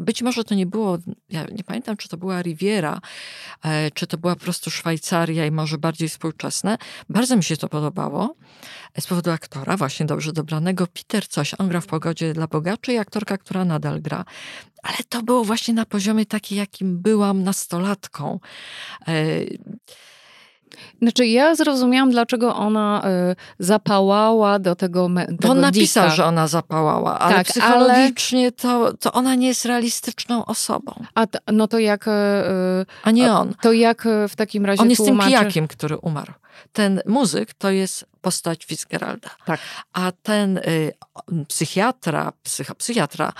Być 0.00 0.22
może 0.22 0.44
to 0.44 0.54
nie 0.54 0.66
było, 0.66 0.98
ja 1.30 1.44
nie 1.52 1.64
pamiętam, 1.64 1.96
czy 1.96 2.08
to 2.08 2.16
była 2.16 2.42
Riviera, 2.42 3.00
e, 3.64 3.90
czy 3.90 4.06
to 4.06 4.18
była 4.18 4.34
po 4.36 4.40
prostu 4.40 4.70
Szwajcaria 4.70 5.46
i 5.46 5.50
może 5.50 5.78
bardziej 5.78 6.08
współczesne. 6.08 6.78
Bardzo 7.08 7.36
mi 7.36 7.44
się 7.44 7.56
to 7.56 7.68
podobało 7.68 8.34
z 9.00 9.06
powodu 9.06 9.30
aktora, 9.30 9.76
właśnie 9.76 10.06
dobrze 10.06 10.32
dobranego. 10.32 10.86
Peter 10.86 11.28
coś, 11.28 11.54
on 11.58 11.68
gra 11.68 11.80
w 11.80 11.86
Pogodzie 11.86 12.32
dla 12.32 12.46
Bogaczy 12.46 12.92
i 12.92 12.98
aktorka, 12.98 13.38
która 13.38 13.64
nadal 13.64 14.00
gra. 14.00 14.24
Ale 14.82 14.96
to 15.08 15.22
było 15.22 15.44
właśnie 15.44 15.74
na 15.74 15.86
poziomie 15.86 16.26
takim, 16.26 16.58
jakim 16.58 16.98
byłam 16.98 17.42
nastolatką. 17.42 18.40
Znaczy, 21.02 21.26
ja 21.26 21.54
zrozumiałam, 21.54 22.10
dlaczego 22.10 22.56
ona 22.56 23.02
y, 23.30 23.36
zapałała 23.58 24.58
do 24.58 24.74
tego. 24.76 25.08
Bo 25.42 25.48
on 25.48 25.60
napisał, 25.60 26.10
że 26.10 26.24
ona 26.24 26.46
zapałała, 26.46 27.18
ale 27.18 27.34
tak, 27.34 27.46
psychologicznie 27.46 28.42
ale... 28.42 28.52
to, 28.52 28.92
to 29.00 29.12
ona 29.12 29.34
nie 29.34 29.48
jest 29.48 29.64
realistyczną 29.64 30.44
osobą. 30.44 30.92
A 31.14 31.26
t, 31.26 31.38
no 31.52 31.68
to 31.68 31.78
jak. 31.78 32.08
Y, 32.08 32.10
A 33.04 33.10
nie 33.10 33.32
on. 33.32 33.54
To 33.62 33.72
jak 33.72 34.08
w 34.28 34.36
takim 34.36 34.66
razie. 34.66 34.82
On 34.82 34.90
jest 34.90 35.04
tłumaczy... 35.04 35.30
tym 35.30 35.38
pijakiem, 35.40 35.68
który 35.68 35.98
umarł. 35.98 36.32
Ten 36.72 37.00
muzyk 37.06 37.54
to 37.54 37.70
jest 37.70 38.09
postać 38.20 38.64
Fitzgeralda. 38.64 39.30
Tak. 39.44 39.60
A 39.92 40.12
ten 40.12 40.56
y, 40.58 40.92
psychiatra, 41.48 42.32
psycho, 42.42 42.74
psychiatra, 42.74 43.32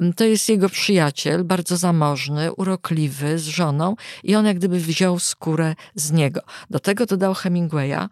mm, 0.00 0.12
to 0.12 0.24
jest 0.24 0.48
jego 0.48 0.68
przyjaciel, 0.68 1.44
bardzo 1.44 1.76
zamożny, 1.76 2.52
urokliwy, 2.52 3.38
z 3.38 3.46
żoną 3.46 3.96
i 4.22 4.36
on 4.36 4.46
jak 4.46 4.56
gdyby 4.56 4.80
wziął 4.80 5.18
skórę 5.18 5.74
z 5.94 6.12
niego. 6.12 6.40
Do 6.70 6.78
tego 6.78 7.06
dodał 7.06 7.34
Hemingwaya. 7.34 8.08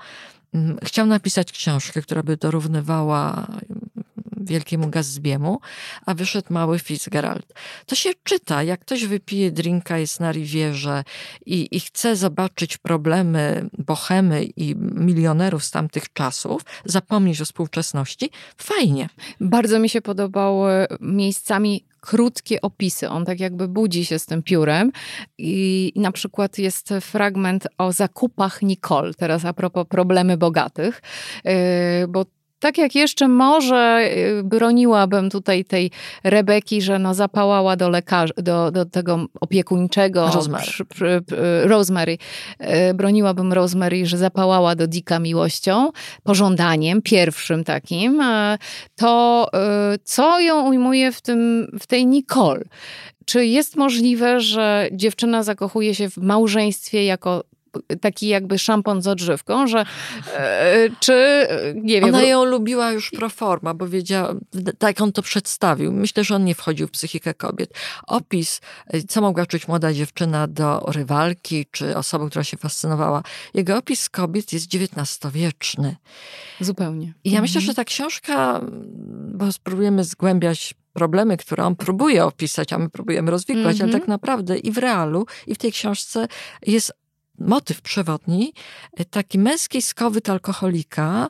Mm, 0.54 0.78
chciał 0.84 1.06
napisać 1.06 1.52
książkę, 1.52 2.02
która 2.02 2.22
by 2.22 2.36
dorównywała 2.36 3.46
wielkiemu 4.46 4.88
Gatsbiemu, 4.88 5.60
a 6.06 6.14
wyszedł 6.14 6.52
mały 6.52 6.78
Fitzgerald. 6.78 7.54
To 7.86 7.94
się 7.94 8.10
czyta, 8.24 8.62
jak 8.62 8.80
ktoś 8.80 9.06
wypije 9.06 9.50
drinka, 9.50 9.98
jest 9.98 10.20
na 10.20 10.32
riwierze 10.32 11.04
i, 11.46 11.76
i 11.76 11.80
chce 11.80 12.16
zobaczyć 12.16 12.76
problemy 12.76 13.68
bohemy 13.78 14.44
i 14.44 14.74
milionerów 14.76 15.64
z 15.64 15.70
tamtych 15.70 16.12
czasów, 16.12 16.62
zapomnieć 16.84 17.40
o 17.40 17.44
współczesności, 17.44 18.30
fajnie. 18.56 19.08
Bardzo 19.40 19.78
mi 19.78 19.88
się 19.88 20.02
podobały 20.02 20.86
miejscami 21.00 21.84
krótkie 22.00 22.60
opisy. 22.60 23.08
On 23.08 23.24
tak 23.24 23.40
jakby 23.40 23.68
budzi 23.68 24.04
się 24.04 24.18
z 24.18 24.26
tym 24.26 24.42
piórem 24.42 24.92
i, 25.38 25.92
na 25.96 26.12
przykład 26.12 26.58
jest 26.58 26.94
fragment 27.00 27.66
o 27.78 27.92
zakupach 27.92 28.62
Nicole, 28.62 29.14
teraz 29.14 29.44
a 29.44 29.52
propos 29.52 29.86
problemy 29.88 30.36
bogatych, 30.36 31.02
yy, 31.44 31.52
bo 32.08 32.26
tak 32.58 32.78
jak 32.78 32.94
jeszcze 32.94 33.28
może 33.28 34.08
y, 34.38 34.42
broniłabym 34.44 35.30
tutaj 35.30 35.64
tej 35.64 35.90
Rebeki, 36.24 36.82
że 36.82 36.98
no 36.98 37.14
zapałała 37.14 37.76
do 37.76 37.88
lekarza, 37.88 38.34
do, 38.36 38.70
do 38.70 38.84
tego 38.84 39.26
opiekuńczego 39.40 40.30
Rosemary. 40.34 40.66
Przy, 40.88 41.22
Rosemary. 41.62 42.18
Y, 42.90 42.94
broniłabym 42.94 43.52
Rosemary, 43.52 44.06
że 44.06 44.18
zapałała 44.18 44.74
do 44.74 44.86
Dika 44.86 45.18
miłością, 45.18 45.90
pożądaniem, 46.22 47.02
pierwszym 47.02 47.64
takim. 47.64 48.22
To 48.96 49.46
y, 49.94 49.98
co 50.04 50.40
ją 50.40 50.68
ujmuje 50.68 51.12
w, 51.12 51.22
tym, 51.22 51.70
w 51.80 51.86
tej 51.86 52.06
Nicole? 52.06 52.64
Czy 53.24 53.46
jest 53.46 53.76
możliwe, 53.76 54.40
że 54.40 54.88
dziewczyna 54.92 55.42
zakochuje 55.42 55.94
się 55.94 56.10
w 56.10 56.16
małżeństwie 56.16 57.04
jako 57.04 57.44
taki 58.00 58.28
jakby 58.28 58.58
szampon 58.58 59.02
z 59.02 59.06
odżywką, 59.06 59.66
że 59.66 59.84
e, 60.36 60.88
czy, 61.00 61.46
nie 61.74 62.00
wiem... 62.00 62.04
Ona 62.04 62.22
ją 62.22 62.44
lubiła 62.44 62.92
już 62.92 63.10
pro 63.10 63.28
forma, 63.28 63.74
bo 63.74 63.88
wiedziała, 63.88 64.34
tak 64.78 65.00
on 65.00 65.12
to 65.12 65.22
przedstawił. 65.22 65.92
Myślę, 65.92 66.24
że 66.24 66.34
on 66.34 66.44
nie 66.44 66.54
wchodził 66.54 66.86
w 66.86 66.90
psychikę 66.90 67.34
kobiet. 67.34 67.70
Opis, 68.06 68.60
e, 68.86 69.02
co 69.02 69.20
mogła 69.20 69.46
czuć 69.46 69.68
młoda 69.68 69.92
dziewczyna 69.92 70.46
do 70.46 70.80
rywalki, 70.86 71.66
czy 71.70 71.96
osoby, 71.96 72.30
która 72.30 72.44
się 72.44 72.56
fascynowała. 72.56 73.22
Jego 73.54 73.76
opis 73.76 74.08
kobiet 74.08 74.52
jest 74.52 74.66
XIX-wieczny. 74.74 75.96
Zupełnie. 76.60 77.14
I 77.24 77.30
ja 77.30 77.40
myślę, 77.40 77.58
mhm. 77.58 77.66
że 77.66 77.74
ta 77.74 77.84
książka, 77.84 78.60
bo 79.34 79.52
spróbujemy 79.52 80.04
zgłębiać 80.04 80.74
problemy, 80.92 81.36
które 81.36 81.64
on 81.64 81.76
próbuje 81.76 82.24
opisać, 82.24 82.72
a 82.72 82.78
my 82.78 82.90
próbujemy 82.90 83.30
rozwikłać, 83.30 83.76
ale 83.76 83.84
mhm. 83.84 84.00
tak 84.00 84.08
naprawdę 84.08 84.58
i 84.58 84.72
w 84.72 84.78
realu, 84.78 85.26
i 85.46 85.54
w 85.54 85.58
tej 85.58 85.72
książce 85.72 86.28
jest 86.66 86.92
motyw 87.38 87.80
przewodni, 87.80 88.52
taki 89.10 89.38
męski 89.38 89.82
skowyt 89.82 90.30
alkoholika. 90.30 91.28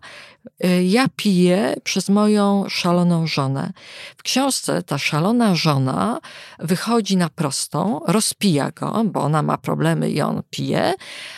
Ja 0.85 1.07
piję 1.17 1.75
przez 1.85 2.09
moją 2.09 2.65
szaloną 2.69 3.27
żonę. 3.27 3.73
W 4.17 4.23
książce 4.23 4.83
ta 4.83 4.99
szalona 4.99 5.55
żona 5.55 6.21
wychodzi 6.59 7.17
na 7.17 7.29
prostą, 7.29 8.01
rozpija 8.07 8.71
go, 8.71 9.03
bo 9.05 9.21
ona 9.21 9.43
ma 9.43 9.59
problemy 9.59 10.11
i 10.11 10.21
on 10.21 10.43
pije, 10.51 10.95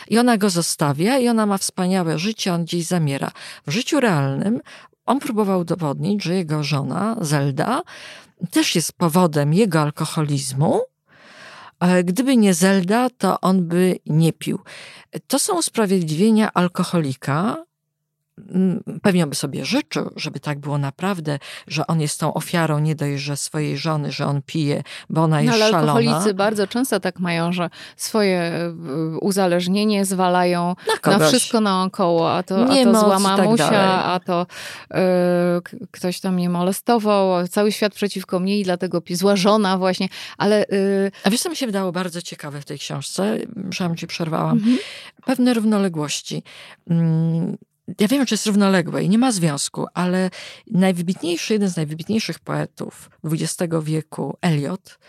i 0.07 0.17
ona 0.17 0.37
go 0.37 0.49
zostawia, 0.49 1.17
i 1.17 1.27
ona 1.27 1.45
ma 1.45 1.57
wspaniałe 1.57 2.19
życie, 2.19 2.53
on 2.53 2.65
gdzieś 2.65 2.85
zamiera. 2.85 3.31
W 3.67 3.71
życiu 3.71 3.99
realnym 3.99 4.61
on 5.05 5.19
próbował 5.19 5.59
udowodnić, 5.59 6.23
że 6.23 6.35
jego 6.35 6.63
żona, 6.63 7.15
Zelda, 7.21 7.81
też 8.51 8.75
jest 8.75 8.93
powodem 8.93 9.53
jego 9.53 9.81
alkoholizmu. 9.81 10.81
Gdyby 12.03 12.37
nie 12.37 12.53
Zelda, 12.53 13.09
to 13.09 13.41
on 13.41 13.67
by 13.67 13.99
nie 14.05 14.33
pił. 14.33 14.59
To 15.27 15.39
są 15.39 15.57
usprawiedliwienia 15.57 16.53
alkoholika, 16.53 17.65
pewnie 19.01 19.27
by 19.27 19.35
sobie 19.35 19.65
życzył, 19.65 20.11
żeby 20.15 20.39
tak 20.39 20.59
było 20.59 20.77
naprawdę, 20.77 21.39
że 21.67 21.87
on 21.87 22.01
jest 22.01 22.19
tą 22.19 22.33
ofiarą 22.33 22.79
nie 22.79 22.95
dość, 22.95 23.23
że 23.23 23.37
swojej 23.37 23.77
żony, 23.77 24.11
że 24.11 24.25
on 24.25 24.41
pije, 24.41 24.83
bo 25.09 25.23
ona 25.23 25.41
jest 25.41 25.57
no, 25.57 25.63
ale 25.63 25.71
szalona. 25.71 25.93
alkoholicy 25.93 26.33
bardzo 26.33 26.67
często 26.67 26.99
tak 26.99 27.19
mają, 27.19 27.53
że 27.53 27.69
swoje 27.97 28.39
e, 28.39 28.73
uzależnienie 29.21 30.05
zwalają 30.05 30.75
na, 31.05 31.17
na 31.17 31.27
wszystko 31.27 31.61
naokoło, 31.61 32.33
a 32.33 32.43
to, 32.43 32.63
a 32.63 32.83
to 32.83 32.99
zła 32.99 33.19
tak 33.19 33.37
mamusia, 33.37 33.69
tak 33.69 34.05
a 34.05 34.19
to 34.25 34.45
y, 34.91 35.87
ktoś 35.91 36.19
tam 36.19 36.33
mnie 36.33 36.49
molestował, 36.49 37.47
cały 37.47 37.71
świat 37.71 37.93
przeciwko 37.93 38.39
mnie 38.39 38.59
i 38.59 38.63
dlatego 38.63 39.01
zła 39.11 39.35
żona 39.35 39.77
właśnie, 39.77 40.09
ale... 40.37 40.65
Y... 40.67 41.11
A 41.23 41.29
wiesz, 41.29 41.41
co 41.41 41.49
mi 41.49 41.55
się 41.55 41.65
wydało 41.65 41.91
bardzo 41.91 42.21
ciekawe 42.21 42.61
w 42.61 42.65
tej 42.65 42.79
książce, 42.79 43.37
że 43.69 43.95
ci 43.95 44.07
przerwałam? 44.07 44.57
Mhm. 44.57 44.77
Pewne 45.25 45.53
równoległości. 45.53 46.43
Mm, 46.89 47.57
ja 47.99 48.07
wiem, 48.07 48.27
że 48.27 48.33
jest 48.33 48.45
równoległe 48.45 49.03
i 49.03 49.09
nie 49.09 49.17
ma 49.17 49.31
związku, 49.31 49.85
ale 49.93 50.29
najwybitniejszy, 50.71 51.53
jeden 51.53 51.69
z 51.69 51.75
najwybitniejszych 51.75 52.39
poetów 52.39 53.09
XX 53.23 53.73
wieku, 53.83 54.37
Eliot, 54.41 54.99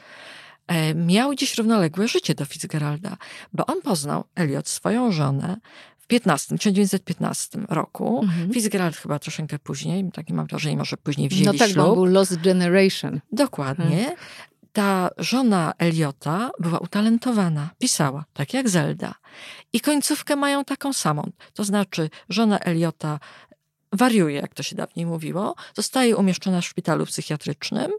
e, 0.67 0.95
miał 0.95 1.35
dziś 1.35 1.59
równoległe 1.59 2.09
życie 2.09 2.35
do 2.35 2.45
Fitzgeralda, 2.45 3.17
bo 3.53 3.67
on 3.67 3.83
poznał, 3.83 4.25
Eliot, 4.35 4.69
swoją 4.69 5.13
żonę 5.13 5.57
w 5.99 6.07
15, 6.07 6.57
1915 6.59 7.59
roku. 7.69 8.21
Mhm. 8.23 8.53
Fitzgerald 8.53 8.97
chyba 8.97 9.19
troszeczkę 9.19 9.59
później, 9.59 10.11
takie 10.13 10.35
mam 10.35 10.47
wrażenie, 10.47 10.77
może 10.77 10.97
później 10.97 11.29
wzięli 11.29 11.47
No 11.47 11.55
tak, 11.55 11.71
ślub. 11.71 11.95
był 11.95 12.05
Lost 12.05 12.41
Generation. 12.41 13.21
Dokładnie. 13.33 13.85
Mhm 13.99 14.17
ta 14.81 15.11
żona 15.19 15.73
Eliota 15.79 16.51
była 16.59 16.79
utalentowana, 16.79 17.71
pisała, 17.79 18.25
tak 18.33 18.55
jak 18.55 18.69
Zelda. 18.69 19.15
I 19.73 19.81
końcówkę 19.81 20.37
mają 20.37 20.65
taką 20.65 20.93
samą. 20.93 21.31
To 21.55 21.65
znaczy, 21.65 22.11
żona 22.29 22.59
Eliota 22.59 23.19
wariuje, 23.93 24.37
jak 24.37 24.55
to 24.55 24.63
się 24.63 24.77
dawniej 24.77 25.07
mówiło, 25.07 25.55
zostaje 25.77 26.17
umieszczona 26.17 26.61
w 26.61 26.65
szpitalu 26.65 27.07
psychiatrycznym 27.07 27.91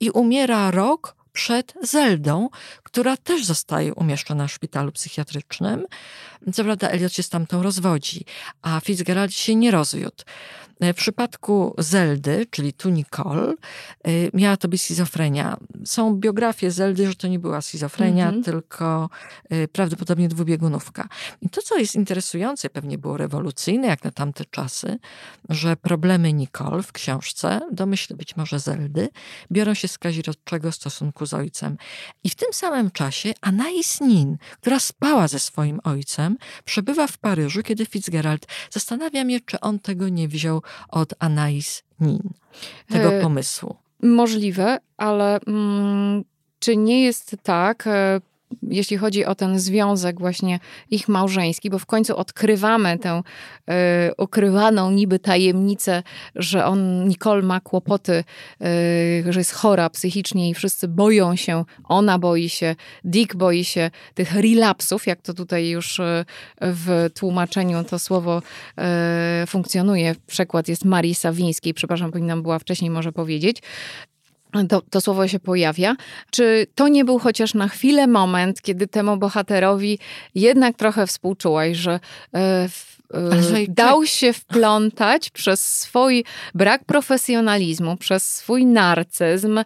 i 0.00 0.10
umiera 0.10 0.70
rok 0.70 1.16
przed 1.32 1.74
Zeldą, 1.82 2.48
która 2.82 3.16
też 3.16 3.44
zostaje 3.44 3.94
umieszczona 3.94 4.46
w 4.46 4.52
szpitalu 4.52 4.92
psychiatrycznym. 4.92 5.86
Co 6.52 6.64
prawda 6.64 6.88
Eliot 6.88 7.12
się 7.12 7.22
z 7.22 7.28
tamtą 7.28 7.62
rozwodzi, 7.62 8.24
a 8.62 8.80
Fitzgerald 8.80 9.32
się 9.32 9.54
nie 9.54 9.70
rozwiódł. 9.70 10.24
W 10.80 10.94
przypadku 10.94 11.74
Zeldy, 11.78 12.46
czyli 12.50 12.72
tu 12.72 12.90
Nicole, 12.90 13.54
y, 14.08 14.30
miała 14.34 14.56
to 14.56 14.68
być 14.68 14.82
schizofrenia. 14.82 15.56
Są 15.84 16.14
biografie 16.14 16.70
Zeldy, 16.70 17.06
że 17.06 17.14
to 17.14 17.28
nie 17.28 17.38
była 17.38 17.60
schizofrenia, 17.60 18.28
mm 18.28 18.40
-hmm. 18.40 18.44
tylko 18.44 19.10
y, 19.52 19.68
prawdopodobnie 19.68 20.28
dwubiegunówka. 20.28 21.08
I 21.40 21.48
to, 21.48 21.62
co 21.62 21.78
jest 21.78 21.94
interesujące, 21.94 22.70
pewnie 22.70 22.98
było 22.98 23.16
rewolucyjne, 23.16 23.86
jak 23.86 24.04
na 24.04 24.10
tamte 24.10 24.44
czasy, 24.44 24.98
że 25.48 25.76
problemy 25.76 26.32
Nicole 26.32 26.82
w 26.82 26.92
książce, 26.92 27.60
domyślę 27.72 28.16
być 28.16 28.36
może 28.36 28.60
Zeldy, 28.60 29.08
biorą 29.52 29.74
się 29.74 29.88
z 29.88 29.98
kazirodczego 29.98 30.72
stosunku 30.72 31.26
z 31.26 31.34
ojcem. 31.34 31.76
I 32.24 32.30
w 32.30 32.34
tym 32.34 32.52
samym 32.52 32.90
czasie 32.90 33.32
Anais 33.40 34.00
Nin, 34.00 34.36
która 34.60 34.80
spała 34.80 35.28
ze 35.28 35.38
swoim 35.38 35.80
ojcem, 35.84 36.36
przebywa 36.64 37.06
w 37.06 37.18
Paryżu, 37.18 37.62
kiedy 37.62 37.86
Fitzgerald 37.86 38.46
zastanawia 38.70 39.24
mnie, 39.24 39.40
czy 39.40 39.60
on 39.60 39.78
tego 39.78 40.08
nie 40.08 40.28
wziął 40.28 40.62
od 40.88 41.14
Anais 41.18 41.82
Nin, 42.00 42.30
tego 42.88 43.12
e, 43.12 43.20
pomysłu. 43.20 43.76
Możliwe, 44.02 44.78
ale 44.96 45.40
mm, 45.46 46.24
czy 46.58 46.76
nie 46.76 47.04
jest 47.04 47.36
tak, 47.42 47.86
e, 47.86 48.20
jeśli 48.62 48.96
chodzi 48.96 49.24
o 49.24 49.34
ten 49.34 49.58
związek 49.58 50.20
właśnie 50.20 50.58
ich 50.90 51.08
małżeński, 51.08 51.70
bo 51.70 51.78
w 51.78 51.86
końcu 51.86 52.16
odkrywamy 52.16 52.98
tę 52.98 53.22
y, 53.70 53.72
ukrywaną 54.18 54.90
niby 54.90 55.18
tajemnicę, 55.18 56.02
że 56.34 56.64
on, 56.64 57.08
Nicole 57.08 57.42
ma 57.42 57.60
kłopoty, 57.60 58.24
y, 59.22 59.32
że 59.32 59.40
jest 59.40 59.52
chora 59.52 59.90
psychicznie 59.90 60.50
i 60.50 60.54
wszyscy 60.54 60.88
boją 60.88 61.36
się, 61.36 61.64
ona 61.84 62.18
boi 62.18 62.48
się, 62.48 62.76
Dick 63.04 63.34
boi 63.36 63.64
się 63.64 63.90
tych 64.14 64.32
relapsów, 64.32 65.06
jak 65.06 65.22
to 65.22 65.34
tutaj 65.34 65.68
już 65.68 65.98
y, 65.98 66.24
w 66.60 67.10
tłumaczeniu 67.14 67.84
to 67.84 67.98
słowo 67.98 68.42
funkcjonuje. 69.46 70.14
Przekład 70.26 70.68
jest 70.68 70.84
Marii 70.84 71.14
Sawińskiej, 71.14 71.74
przepraszam, 71.74 72.12
powinnam 72.12 72.42
była 72.42 72.58
wcześniej 72.58 72.90
może 72.90 73.12
powiedzieć 73.12 73.62
to, 74.68 74.82
to 74.90 75.00
słowo 75.00 75.28
się 75.28 75.38
pojawia. 75.40 75.96
Czy 76.30 76.66
to 76.74 76.88
nie 76.88 77.04
był 77.04 77.18
chociaż 77.18 77.54
na 77.54 77.68
chwilę 77.68 78.06
moment, 78.06 78.62
kiedy 78.62 78.86
temu 78.86 79.16
bohaterowi 79.16 79.98
jednak 80.34 80.76
trochę 80.76 81.06
współczułaś, 81.06 81.76
że 81.76 82.00
e, 82.34 82.68
Y, 83.14 83.66
dał 83.68 84.06
się 84.06 84.32
wplątać 84.32 85.30
przez 85.38 85.78
swój 85.80 86.24
brak 86.54 86.84
profesjonalizmu, 86.84 87.96
przez 87.96 88.34
swój 88.34 88.66
narcyzm, 88.66 89.58
y, 89.58 89.64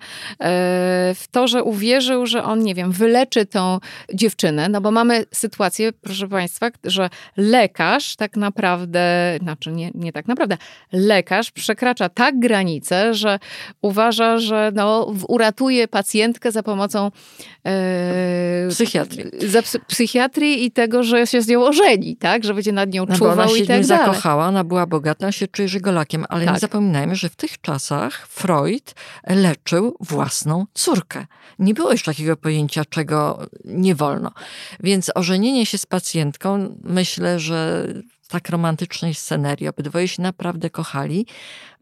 w 1.14 1.24
to, 1.30 1.48
że 1.48 1.62
uwierzył, 1.62 2.26
że 2.26 2.44
on, 2.44 2.62
nie 2.62 2.74
wiem, 2.74 2.92
wyleczy 2.92 3.46
tą 3.46 3.78
dziewczynę, 4.14 4.68
no 4.68 4.80
bo 4.80 4.90
mamy 4.90 5.24
sytuację, 5.32 5.92
proszę 5.92 6.28
Państwa, 6.28 6.70
że 6.84 7.10
lekarz 7.36 8.16
tak 8.16 8.36
naprawdę, 8.36 9.38
znaczy 9.42 9.72
nie, 9.72 9.90
nie 9.94 10.12
tak 10.12 10.28
naprawdę, 10.28 10.56
lekarz 10.92 11.50
przekracza 11.50 12.08
tak 12.08 12.38
granicę, 12.38 13.14
że 13.14 13.38
uważa, 13.82 14.38
że 14.38 14.72
no, 14.74 15.14
uratuje 15.28 15.88
pacjentkę 15.88 16.52
za 16.52 16.62
pomocą 16.62 17.10
e, 17.66 18.68
psychiatrii. 18.70 19.24
Za 19.48 19.62
psychiatrii 19.86 20.64
i 20.64 20.70
tego, 20.70 21.02
że 21.02 21.26
się 21.26 21.42
z 21.42 21.48
nią 21.48 21.64
ożeni, 21.64 22.16
tak? 22.16 22.44
Że 22.44 22.54
będzie 22.54 22.72
nad 22.72 22.92
nią 22.92 23.06
no 23.08 23.29
ona 23.32 23.48
się 23.48 23.58
i 23.58 23.66
tak 23.66 23.84
zakochała, 23.84 24.46
ona 24.46 24.64
była 24.64 24.86
bogata, 24.86 25.24
ona 25.24 25.32
się 25.32 25.48
czuje 25.48 25.68
żegolakiem, 25.68 26.24
ale 26.28 26.44
tak. 26.44 26.54
nie 26.54 26.60
zapominajmy, 26.60 27.16
że 27.16 27.28
w 27.28 27.36
tych 27.36 27.60
czasach 27.60 28.26
Freud 28.26 28.94
leczył 29.26 29.96
własną 30.00 30.66
córkę. 30.74 31.26
Nie 31.58 31.74
było 31.74 31.92
już 31.92 32.02
takiego 32.02 32.36
pojęcia, 32.36 32.84
czego 32.84 33.46
nie 33.64 33.94
wolno. 33.94 34.32
Więc 34.80 35.10
ożenienie 35.14 35.66
się 35.66 35.78
z 35.78 35.86
pacjentką, 35.86 36.76
myślę, 36.84 37.40
że 37.40 37.86
tak 38.30 38.48
romantycznej 38.48 39.14
scenerii, 39.14 39.68
obydwoje 39.68 40.08
się 40.08 40.22
naprawdę 40.22 40.70
kochali, 40.70 41.26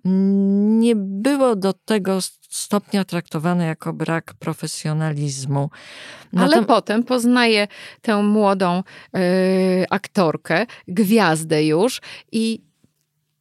nie 0.04 0.96
było 0.96 1.56
do 1.56 1.72
tego 1.72 2.18
stopnia 2.50 3.04
traktowane 3.04 3.66
jako 3.66 3.92
brak 3.92 4.34
profesjonalizmu. 4.38 5.70
Ale 6.36 6.64
potem 6.64 7.04
poznaje 7.04 7.68
tę 8.02 8.22
młodą 8.22 8.82
y, 9.16 9.86
aktorkę, 9.90 10.66
gwiazdę 10.88 11.64
już 11.64 12.00
i 12.32 12.62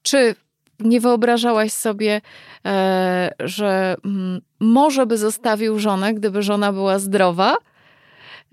czy 0.02 0.36
nie 0.80 1.02
wyobrażałaś 1.02 1.72
sobie, 1.72 2.22
e, 2.66 3.32
że 3.40 3.96
m, 4.06 4.42
może 4.60 5.06
by 5.06 5.18
zostawił 5.18 5.80
żonę, 5.80 6.14
gdyby 6.14 6.44
żona 6.44 6.74
była 6.74 7.00
zdrowa? 7.00 7.56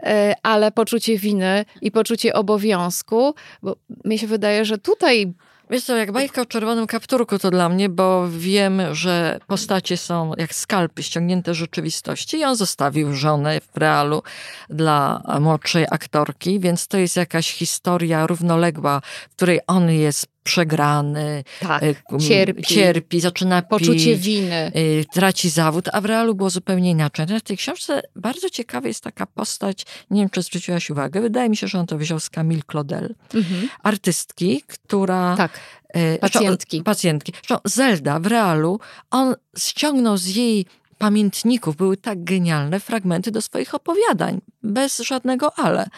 E, 0.02 0.34
ale 0.42 0.72
poczucie 0.72 1.18
winy 1.18 1.64
i 1.80 1.90
poczucie 1.90 2.34
obowiązku, 2.34 3.34
bo 3.62 3.76
mi 4.04 4.18
się 4.18 4.26
wydaje, 4.26 4.64
że 4.64 4.78
tutaj 4.78 5.34
Wiesz 5.70 5.84
co, 5.84 5.96
jak 5.96 6.12
bajka 6.12 6.42
o 6.42 6.46
czerwonym 6.46 6.86
kapturku 6.86 7.38
to 7.38 7.50
dla 7.50 7.68
mnie, 7.68 7.88
bo 7.88 8.28
wiem, 8.28 8.82
że 8.92 9.40
postacie 9.46 9.96
są 9.96 10.32
jak 10.36 10.54
skalpy 10.54 11.02
ściągnięte 11.02 11.54
rzeczywistości. 11.54 12.38
I 12.38 12.44
on 12.44 12.56
zostawił 12.56 13.12
żonę 13.12 13.60
w 13.72 13.76
realu 13.76 14.22
dla 14.70 15.22
młodszej 15.40 15.86
aktorki, 15.90 16.60
więc 16.60 16.88
to 16.88 16.98
jest 16.98 17.16
jakaś 17.16 17.52
historia 17.52 18.26
równoległa, 18.26 19.00
w 19.30 19.36
której 19.36 19.60
on 19.66 19.90
jest 19.90 20.33
przegrany, 20.44 21.44
tak, 21.60 21.82
e, 21.82 22.18
cierpi, 22.18 22.62
cierpi, 22.62 23.20
zaczyna 23.20 23.62
poczucie 23.62 24.16
pić, 24.16 24.26
winy. 24.26 24.72
E, 24.74 25.04
traci 25.04 25.50
zawód, 25.50 25.88
a 25.92 26.00
w 26.00 26.04
realu 26.04 26.34
było 26.34 26.50
zupełnie 26.50 26.90
inaczej. 26.90 27.26
W 27.26 27.42
tej 27.42 27.56
książce 27.56 28.02
bardzo 28.16 28.50
ciekawa 28.50 28.88
jest 28.88 29.04
taka 29.04 29.26
postać, 29.26 29.86
nie 30.10 30.20
wiem, 30.20 30.30
czy 30.30 30.42
zwróciłaś 30.42 30.90
uwagę, 30.90 31.20
wydaje 31.20 31.48
mi 31.48 31.56
się, 31.56 31.68
że 31.68 31.78
on 31.78 31.86
to 31.86 31.98
wziął 31.98 32.20
z 32.20 32.30
Camille 32.30 32.62
Claudel, 32.70 33.14
mhm. 33.34 33.68
artystki, 33.82 34.62
która... 34.66 35.36
Tak. 35.36 35.60
E, 35.88 36.18
pacjentki. 36.18 36.82
Pacjentki. 36.82 37.32
Zelda 37.64 38.20
w 38.20 38.26
realu, 38.26 38.80
on 39.10 39.34
ściągnął 39.58 40.16
z 40.16 40.26
jej 40.26 40.66
pamiętników 40.98 41.76
były 41.76 41.96
tak 41.96 42.24
genialne 42.24 42.80
fragmenty 42.80 43.30
do 43.30 43.40
swoich 43.40 43.74
opowiadań. 43.74 44.40
Bez 44.64 44.98
żadnego 44.98 45.58
ale, 45.58 45.88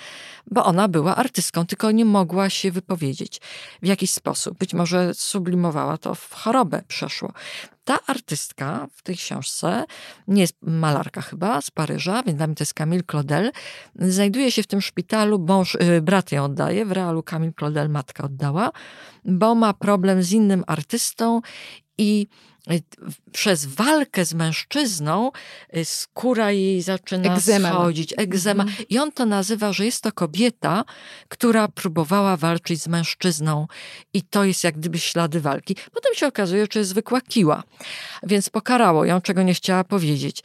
bo 0.51 0.65
ona 0.65 0.89
była 0.89 1.17
artystką, 1.17 1.67
tylko 1.67 1.91
nie 1.91 2.05
mogła 2.05 2.51
się 2.51 2.71
wypowiedzieć 2.71 3.41
w 3.83 3.87
jakiś 3.87 4.11
sposób. 4.11 4.59
Być 4.59 4.75
może 4.75 5.15
sublimowała 5.15 5.99
to 5.99 6.15
w 6.15 6.35
chorobę 6.35 6.83
przeszło. 6.89 7.33
Ta 7.85 7.99
artystka 8.07 8.89
w 8.93 9.03
tej 9.03 9.17
książce, 9.17 9.85
nie 10.29 10.41
jest 10.41 10.57
malarka 10.63 11.21
chyba, 11.21 11.61
z 11.61 11.71
Paryża, 11.71 12.23
więc 12.23 12.39
dla 12.39 12.47
mnie 12.47 12.57
to 12.57 12.63
jest 12.63 12.75
Camille 12.75 13.03
Claudel, 13.11 13.53
znajduje 13.95 14.53
się 14.53 14.63
w 14.63 14.67
tym 14.67 14.81
szpitalu, 14.81 15.39
mąż, 15.39 15.75
y, 15.75 16.03
brat 16.03 16.33
ją 16.33 16.45
oddaje, 16.45 16.87
w 16.87 16.93
realu 16.93 17.23
Camille 17.23 17.53
Claudel 17.59 17.91
matka 17.91 18.25
oddała, 18.25 18.71
bo 19.25 19.55
ma 19.55 19.75
problem 19.75 20.23
z 20.23 20.33
innym 20.33 20.65
artystą 20.67 21.41
i 21.99 22.27
y, 22.71 22.83
przez 23.33 23.67
walkę 23.67 24.25
z 24.25 24.35
mężczyzną 24.35 25.31
y, 25.77 25.85
skóra 25.85 26.51
jej 26.51 26.83
zaczyna 26.83 27.35
Egzema. 27.35 27.71
schodzić, 27.71 28.15
egzema. 28.17 28.63
Mhm. 28.63 28.89
I 28.89 28.99
on 28.99 29.13
to 29.13 29.27
nazywa, 29.27 29.73
że 29.73 29.85
jest 29.85 30.03
to 30.03 30.13
kobieta, 30.13 30.85
która 31.29 31.69
próbowała 31.69 32.37
walczyć 32.37 32.83
z 32.83 32.89
mężczyzną 32.89 33.67
i 34.15 34.23
to 34.23 34.45
jest 34.45 34.65
jak 34.65 34.79
gdyby 34.79 34.99
ślady 34.99 35.41
walki. 35.41 35.77
Potem 35.93 36.15
się 36.15 36.27
okazuje, 36.27 36.67
że 36.73 36.79
jest 36.81 36.91
zwykła 36.91 37.21
kiła, 37.21 37.63
więc 38.23 38.51
pokarało 38.51 39.05
ją, 39.05 39.21
czego 39.21 39.43
nie 39.43 39.55
chciała 39.55 39.85
powiedzieć. 39.85 40.43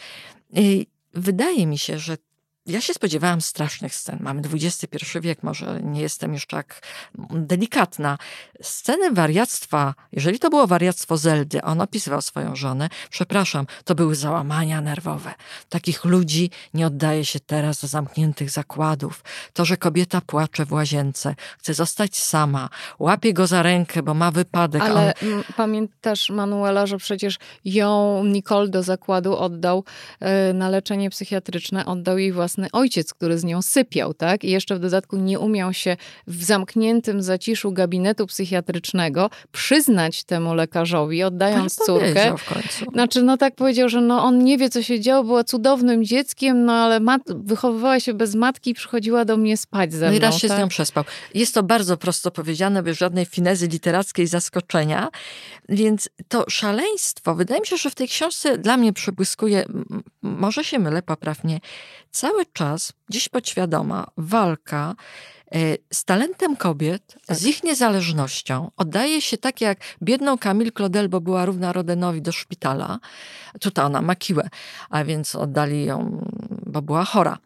I 0.54 0.88
wydaje 1.14 1.68
mi 1.68 1.78
się, 1.78 2.00
że 2.00 2.18
ja 2.66 2.82
się 2.82 2.94
spodziewałam 2.94 3.42
strasznych 3.42 3.96
scen. 3.96 4.18
Mamy 4.22 4.42
XXI 4.54 5.20
wiek, 5.22 5.44
może 5.44 5.80
nie 5.84 6.02
jestem 6.02 6.34
już 6.34 6.46
tak 6.46 6.82
delikatna. 7.30 8.18
Sceny 8.62 9.12
wariactwa, 9.12 9.94
jeżeli 10.12 10.40
to 10.40 10.50
było 10.50 10.68
wariactwo 10.68 11.18
Zeldy, 11.18 11.62
on 11.62 11.82
opisywał 11.82 12.22
swoją 12.22 12.56
żonę, 12.56 12.90
przepraszam, 13.10 13.66
to 13.86 13.96
były 13.96 14.16
załamania 14.16 14.82
nerwowe. 14.82 15.34
Takich 15.70 16.06
ludzi 16.06 16.50
nie 16.74 16.88
oddaje 16.88 17.26
się 17.26 17.40
teraz 17.40 17.82
do 17.82 17.88
zamkniętych 17.88 18.50
zakładów. 18.50 19.24
To, 19.54 19.66
że 19.66 19.78
kobieta 19.78 20.22
płacze 20.22 20.66
w 20.66 20.72
łazience, 20.72 21.36
chce 21.60 21.74
zostać 21.74 22.18
sama, 22.18 22.70
łapie 23.00 23.34
go 23.34 23.48
za 23.48 23.64
rękę, 23.64 24.04
bo 24.04 24.14
ma 24.14 24.32
wypadek. 24.32 24.82
Ale 24.82 25.14
on... 25.22 25.44
pamiętasz, 25.58 26.30
Manuela, 26.30 26.86
że 26.86 26.98
przecież 26.98 27.38
ją 27.66 28.24
Nicole 28.24 28.70
do 28.70 28.84
zakładu 28.84 29.38
oddał 29.38 29.84
yy, 30.22 30.28
na 30.54 30.70
leczenie 30.70 31.10
psychiatryczne, 31.10 31.86
oddał 31.86 32.18
jej 32.18 32.32
własne 32.32 32.51
własny 32.52 32.72
ojciec, 32.72 33.14
który 33.14 33.38
z 33.38 33.44
nią 33.44 33.62
sypiał, 33.62 34.14
tak? 34.14 34.44
I 34.44 34.52
jeszcze 34.52 34.76
w 34.76 34.80
dodatku 34.80 35.18
nie 35.18 35.40
umiał 35.40 35.74
się 35.74 35.98
w 36.28 36.44
zamkniętym 36.44 37.22
zaciszu 37.22 37.72
gabinetu 37.72 38.28
psychiatrycznego 38.28 39.30
przyznać 39.52 40.24
temu 40.24 40.54
lekarzowi, 40.54 41.24
oddając 41.24 41.76
tak 41.76 41.86
córkę. 41.86 42.38
W 42.38 42.46
końcu. 42.46 42.92
Znaczy, 42.94 43.24
no 43.24 43.38
tak 43.38 43.56
powiedział, 43.56 43.90
że 43.90 44.02
no 44.02 44.24
on 44.24 44.44
nie 44.44 44.58
wie, 44.58 44.70
co 44.70 44.84
się 44.84 45.00
działo, 45.00 45.24
była 45.24 45.44
cudownym 45.44 46.06
dzieckiem, 46.06 46.66
no 46.66 46.74
ale 46.74 47.00
wychowywała 47.28 48.00
się 48.00 48.14
bez 48.14 48.36
matki 48.36 48.70
i 48.70 48.74
przychodziła 48.74 49.26
do 49.26 49.38
mnie 49.38 49.58
spać 49.58 49.94
ze 49.94 50.06
mną. 50.06 50.12
No 50.12 50.18
i 50.18 50.20
raz 50.20 50.38
się 50.38 50.48
tak? 50.48 50.58
z 50.58 50.60
nią 50.60 50.68
przespał. 50.68 51.04
Jest 51.34 51.54
to 51.54 51.64
bardzo 51.64 51.98
prosto 51.98 52.32
powiedziane, 52.32 52.84
bez 52.84 52.98
żadnej 52.98 53.26
finezy 53.26 53.68
literackiej 53.68 54.28
zaskoczenia, 54.28 55.10
więc 55.70 56.10
to 56.28 56.46
szaleństwo, 56.50 57.36
wydaje 57.36 57.62
mi 57.62 57.68
się, 57.68 57.78
że 57.78 57.90
w 57.90 57.96
tej 57.96 58.08
książce 58.08 58.58
dla 58.58 58.78
mnie 58.78 58.94
przebłyskuje, 58.94 59.66
może 60.22 60.64
się 60.64 60.80
mylę, 60.80 61.02
poprawnie, 61.02 61.60
cały 62.42 62.54
czas, 62.54 62.94
dziś 63.10 63.30
podświadoma, 63.30 64.08
walka 64.18 64.96
e, 65.52 65.78
z 65.94 66.06
talentem 66.06 66.56
kobiet, 66.56 67.18
tak. 67.26 67.38
z 67.38 67.46
ich 67.46 67.64
niezależnością. 67.64 68.72
Oddaje 68.78 69.22
się 69.22 69.38
tak 69.38 69.62
jak 69.62 69.78
biedną 70.02 70.38
Camille 70.38 70.72
Claudel, 70.72 71.10
bo 71.10 71.22
była 71.22 71.46
równa 71.46 71.74
Rodenowi 71.74 72.22
do 72.22 72.32
szpitala. 72.32 73.00
Tutaj 73.60 73.86
ona 73.86 74.02
ma 74.02 74.16
kiłę, 74.16 74.50
a 74.90 75.04
więc 75.04 75.36
oddali 75.36 75.86
ją, 75.86 76.26
bo 76.72 76.82
była 76.82 77.06
chora. 77.06 77.38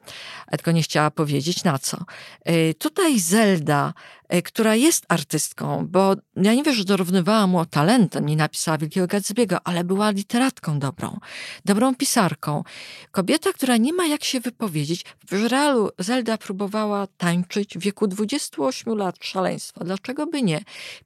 Tylko 0.52 0.72
nie 0.72 0.84
chciała 0.84 1.12
powiedzieć 1.12 1.64
na 1.64 1.80
co. 1.80 1.98
E, 2.46 2.74
tutaj 2.74 3.20
Zelda 3.20 3.94
E, 4.30 4.42
która 4.42 4.76
jest 4.76 5.06
artystką, 5.08 5.88
bo 5.88 6.16
ja 6.36 6.54
nie 6.54 6.64
wiem, 6.64 6.76
że 6.76 6.84
dorównywała 6.84 7.48
mu 7.48 7.66
talentem, 7.66 8.26
nie 8.26 8.36
napisała 8.36 8.78
Wielkiego 8.78 9.08
Gatsby'ego, 9.08 9.58
ale 9.64 9.84
była 9.84 10.12
literatką 10.12 10.80
dobrą, 10.80 11.20
dobrą 11.66 11.96
pisarką. 11.96 12.64
Kobieta, 13.12 13.54
która 13.54 13.78
nie 13.78 13.94
ma 13.94 14.06
jak 14.06 14.24
się 14.24 14.40
wypowiedzieć. 14.40 15.06
W 15.30 15.48
realu 15.52 15.90
Zelda 16.00 16.38
próbowała 16.38 17.08
tańczyć 17.18 17.78
w 17.78 17.82
wieku 17.82 18.08
28 18.08 18.98
lat, 18.98 19.16
szaleństwo. 19.22 19.84
Dlaczego 19.84 20.28
by 20.28 20.42
nie? 20.42 20.62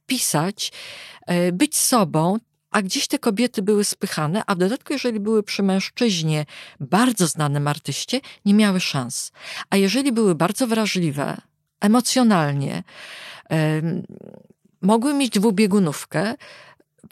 Pisać, 0.06 0.72
e, 1.26 1.52
być 1.52 1.76
sobą, 1.76 2.38
a 2.70 2.82
gdzieś 2.82 3.06
te 3.06 3.18
kobiety 3.18 3.62
były 3.62 3.84
spychane, 3.84 4.42
a 4.46 4.54
w 4.54 4.58
dodatku, 4.58 4.92
jeżeli 4.92 5.20
były 5.20 5.42
przy 5.42 5.62
mężczyźnie, 5.62 6.46
bardzo 6.80 7.26
znanym 7.26 7.68
artyście, 7.68 8.20
nie 8.44 8.54
miały 8.54 8.80
szans. 8.80 9.32
A 9.70 9.76
jeżeli 9.76 10.12
były 10.12 10.34
bardzo 10.34 10.66
wrażliwe, 10.66 11.36
emocjonalnie, 11.80 12.82
mogły 14.82 15.14
mieć 15.14 15.30
dwubiegunówkę, 15.30 16.34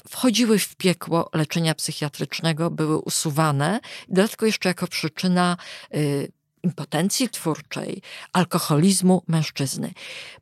wchodziły 0.08 0.58
w 0.58 0.76
piekło 0.76 1.30
leczenia 1.34 1.74
psychiatrycznego, 1.74 2.70
były 2.70 2.98
usuwane, 2.98 3.80
dodatkowo 4.08 4.46
jeszcze 4.46 4.68
jako 4.68 4.86
przyczyna 4.86 5.56
y, 5.94 6.32
impotencji 6.62 7.28
twórczej, 7.28 8.02
alkoholizmu 8.32 9.22
mężczyzny. 9.28 9.92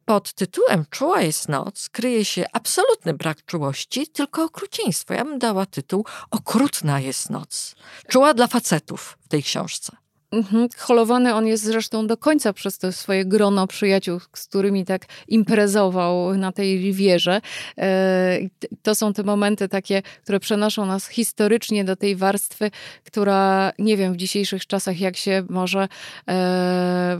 Pod 0.05 0.33
tytułem 0.33 0.85
Czuła 0.91 1.21
jest 1.23 1.49
noc 1.49 1.89
kryje 1.89 2.25
się 2.25 2.45
absolutny 2.53 3.15
brak 3.15 3.45
czułości, 3.45 4.07
tylko 4.07 4.45
okrucieństwo. 4.45 5.15
Ja 5.15 5.25
bym 5.25 5.39
dała 5.39 5.67
tytuł 5.67 6.05
Okrutna 6.31 7.01
jest 7.01 7.31
noc. 7.31 7.75
Czuła 8.09 8.35
dla 8.35 8.47
facetów 8.47 9.19
w 9.21 9.29
tej 9.29 9.43
książce. 9.43 9.97
Mhm. 10.33 10.69
Holowany 10.77 11.35
on 11.35 11.47
jest 11.47 11.65
zresztą 11.65 12.07
do 12.07 12.17
końca 12.17 12.53
przez 12.53 12.79
to 12.79 12.93
swoje 12.93 13.25
grono 13.25 13.67
przyjaciół, 13.67 14.21
z 14.35 14.47
którymi 14.47 14.85
tak 14.85 15.07
imprezował 15.29 16.35
na 16.35 16.53
tej 16.53 16.79
rivierze. 16.79 17.41
E, 17.79 18.39
to 18.83 18.95
są 18.95 19.13
te 19.13 19.23
momenty 19.23 19.69
takie, 19.69 20.03
które 20.23 20.41
przenoszą 20.41 20.87
nas 20.87 21.09
historycznie 21.09 21.85
do 21.85 21.97
tej 21.97 22.17
warstwy, 22.17 22.71
która 23.05 23.73
nie 23.79 23.97
wiem 23.97 24.13
w 24.13 24.17
dzisiejszych 24.17 24.67
czasach, 24.67 25.01
jak 25.01 25.17
się 25.17 25.43
może 25.49 25.89
e, 26.29 27.19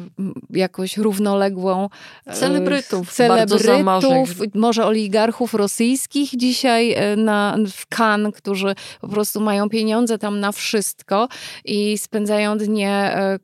jakoś 0.51 0.97
równoległą 0.97 1.89
e, 2.27 2.33
celebrytów, 2.33 3.13
celebrytów 3.13 4.55
może 4.55 4.87
oligarchów 4.87 5.55
rosyjskich 5.55 6.31
dzisiaj 6.37 6.97
na, 7.17 7.57
w 7.71 7.87
Cannes, 7.87 8.35
którzy 8.35 8.75
po 9.01 9.09
prostu 9.09 9.41
mają 9.41 9.69
pieniądze 9.69 10.19
tam 10.19 10.41
na 10.41 10.53
wszystko 10.53 11.29
i 11.65 11.99
spędzają 11.99 12.59
dnie 12.59 12.96
E, 12.97 13.39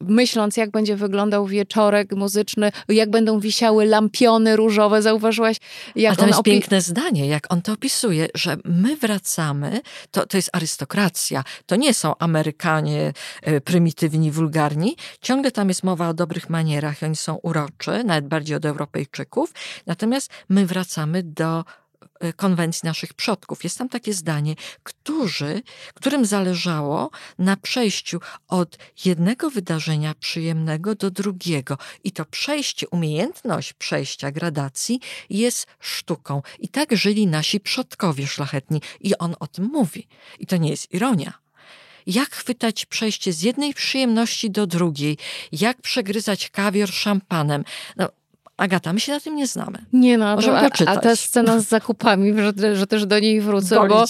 myśląc, 0.00 0.56
jak 0.56 0.70
będzie 0.70 0.96
wyglądał 0.96 1.46
wieczorek 1.46 2.12
muzyczny, 2.12 2.72
jak 2.88 3.10
będą 3.10 3.40
wisiały 3.40 3.84
lampiony 3.84 4.56
różowe. 4.56 5.02
Zauważyłaś, 5.02 5.56
jak 5.96 6.12
A 6.12 6.16
to 6.16 6.26
jest 6.26 6.42
piękne 6.42 6.80
zdanie, 6.80 7.26
jak 7.26 7.52
on 7.52 7.62
to 7.62 7.72
opisuje, 7.72 8.28
że 8.34 8.56
my 8.64 8.96
wracamy, 8.96 9.80
to, 10.10 10.26
to 10.26 10.36
jest 10.36 10.50
arystokracja, 10.52 11.44
to 11.66 11.76
nie 11.76 11.94
są 11.94 12.18
Amerykanie 12.18 13.12
e, 13.42 13.60
prymitywni, 13.60 14.30
wulgarni. 14.30 14.96
Ciągle 15.20 15.50
tam 15.50 15.68
jest 15.68 15.82
mowa 15.82 16.08
o 16.08 16.14
dobrych 16.14 16.50
manierach, 16.50 17.02
oni 17.02 17.16
są 17.16 17.34
uroczy, 17.34 18.04
nawet 18.04 18.26
bardziej 18.26 18.56
od 18.56 18.64
Europejczyków. 18.64 19.52
Natomiast 19.86 20.30
my 20.48 20.66
wracamy 20.66 21.22
do 21.22 21.64
konwencji 22.36 22.86
naszych 22.86 23.14
przodków. 23.14 23.64
Jest 23.64 23.78
tam 23.78 23.88
takie 23.88 24.14
zdanie, 24.14 24.54
którzy, 24.82 25.62
którym 25.94 26.26
zależało 26.26 27.10
na 27.38 27.56
przejściu 27.56 28.20
od 28.48 28.78
jednego 29.04 29.50
wydarzenia 29.50 30.14
przyjemnego 30.14 30.94
do 30.94 31.10
drugiego. 31.10 31.78
I 32.04 32.12
to 32.12 32.24
przejście, 32.24 32.88
umiejętność 32.88 33.72
przejścia 33.72 34.30
gradacji 34.30 35.00
jest 35.30 35.66
sztuką. 35.80 36.42
I 36.58 36.68
tak 36.68 36.96
żyli 36.96 37.26
nasi 37.26 37.60
przodkowie 37.60 38.26
szlachetni. 38.26 38.80
I 39.00 39.18
on 39.18 39.34
o 39.40 39.46
tym 39.46 39.64
mówi. 39.64 40.08
I 40.38 40.46
to 40.46 40.56
nie 40.56 40.70
jest 40.70 40.94
ironia 40.94 41.42
jak 42.06 42.30
chwytać 42.30 42.86
przejście 42.86 43.32
z 43.32 43.42
jednej 43.42 43.74
przyjemności 43.74 44.50
do 44.50 44.66
drugiej, 44.66 45.18
jak 45.52 45.82
przegryzać 45.82 46.50
kawior 46.50 46.92
szampanem. 46.92 47.64
No, 47.96 48.08
Agata, 48.62 48.92
my 48.92 49.00
się 49.00 49.12
na 49.12 49.20
tym 49.20 49.36
nie 49.36 49.46
znamy. 49.46 49.78
Nie 49.92 50.18
no, 50.18 50.26
a, 50.28 50.86
a, 50.86 50.96
ta 50.96 51.16
scena 51.16 51.60
z 51.60 51.68
zakupami, 51.68 52.32
że, 52.56 52.76
że 52.76 52.86
też 52.86 53.06
do 53.06 53.18
niej 53.18 53.40
wrócę, 53.40 53.76
Boli 53.76 53.88
bo 53.88 54.04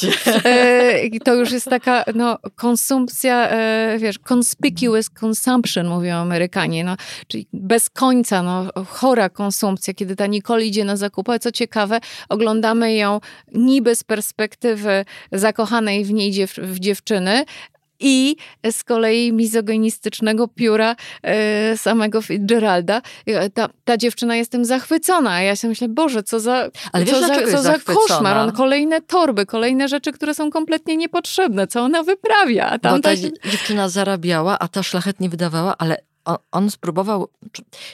e, 0.44 1.20
to 1.24 1.34
już 1.34 1.52
jest 1.52 1.70
taka 1.70 2.04
no, 2.14 2.38
konsumpcja, 2.56 3.48
e, 3.48 3.96
wiesz, 3.98 4.18
conspicuous 4.18 5.10
consumption, 5.22 5.86
mówią 5.86 6.16
Amerykanie, 6.16 6.84
no, 6.84 6.96
czyli 7.26 7.46
bez 7.52 7.90
końca, 7.90 8.42
no, 8.42 8.84
chora 8.86 9.28
konsumpcja, 9.28 9.94
kiedy 9.94 10.16
ta 10.16 10.26
Nicole 10.26 10.64
idzie 10.64 10.84
na 10.84 10.96
zakupy. 10.96 11.38
Co 11.38 11.52
ciekawe, 11.52 12.00
oglądamy 12.28 12.94
ją 12.94 13.20
niby 13.54 13.94
z 13.94 14.04
perspektywy 14.04 15.04
zakochanej 15.32 16.04
w 16.04 16.12
niej 16.12 16.30
dziew 16.30 16.54
w 16.54 16.78
dziewczyny, 16.78 17.44
i 18.02 18.36
z 18.70 18.84
kolei 18.84 19.32
mizoginistycznego 19.32 20.48
pióra 20.48 20.96
e, 21.22 21.76
samego 21.76 22.22
Fitzgeralda. 22.22 23.02
Ta, 23.54 23.68
ta 23.84 23.96
dziewczyna 23.96 24.36
jest 24.36 24.52
tym 24.52 24.64
zachwycona, 24.64 25.30
a 25.30 25.42
ja 25.42 25.56
się 25.56 25.68
myślę, 25.68 25.88
Boże, 25.88 26.22
co 26.22 26.40
za, 26.40 26.68
Ale 26.92 27.04
co 27.04 27.20
wiesz, 27.20 27.26
za, 27.26 27.52
co 27.52 27.62
za 27.62 27.78
koszmar. 27.78 28.36
On 28.36 28.52
kolejne 28.52 29.00
torby, 29.00 29.46
kolejne 29.46 29.88
rzeczy, 29.88 30.12
które 30.12 30.34
są 30.34 30.50
kompletnie 30.50 30.96
niepotrzebne. 30.96 31.66
Co 31.66 31.80
ona 31.80 32.02
wyprawia? 32.02 32.78
Tamta... 32.78 32.90
Bo 32.90 33.00
ta 33.00 33.16
dziewczyna 33.50 33.88
zarabiała, 33.88 34.58
a 34.58 34.68
ta 34.68 34.82
szlachetnie 34.82 35.28
wydawała, 35.28 35.74
ale 35.78 35.96
on, 36.24 36.36
on 36.52 36.70
spróbował, 36.70 37.28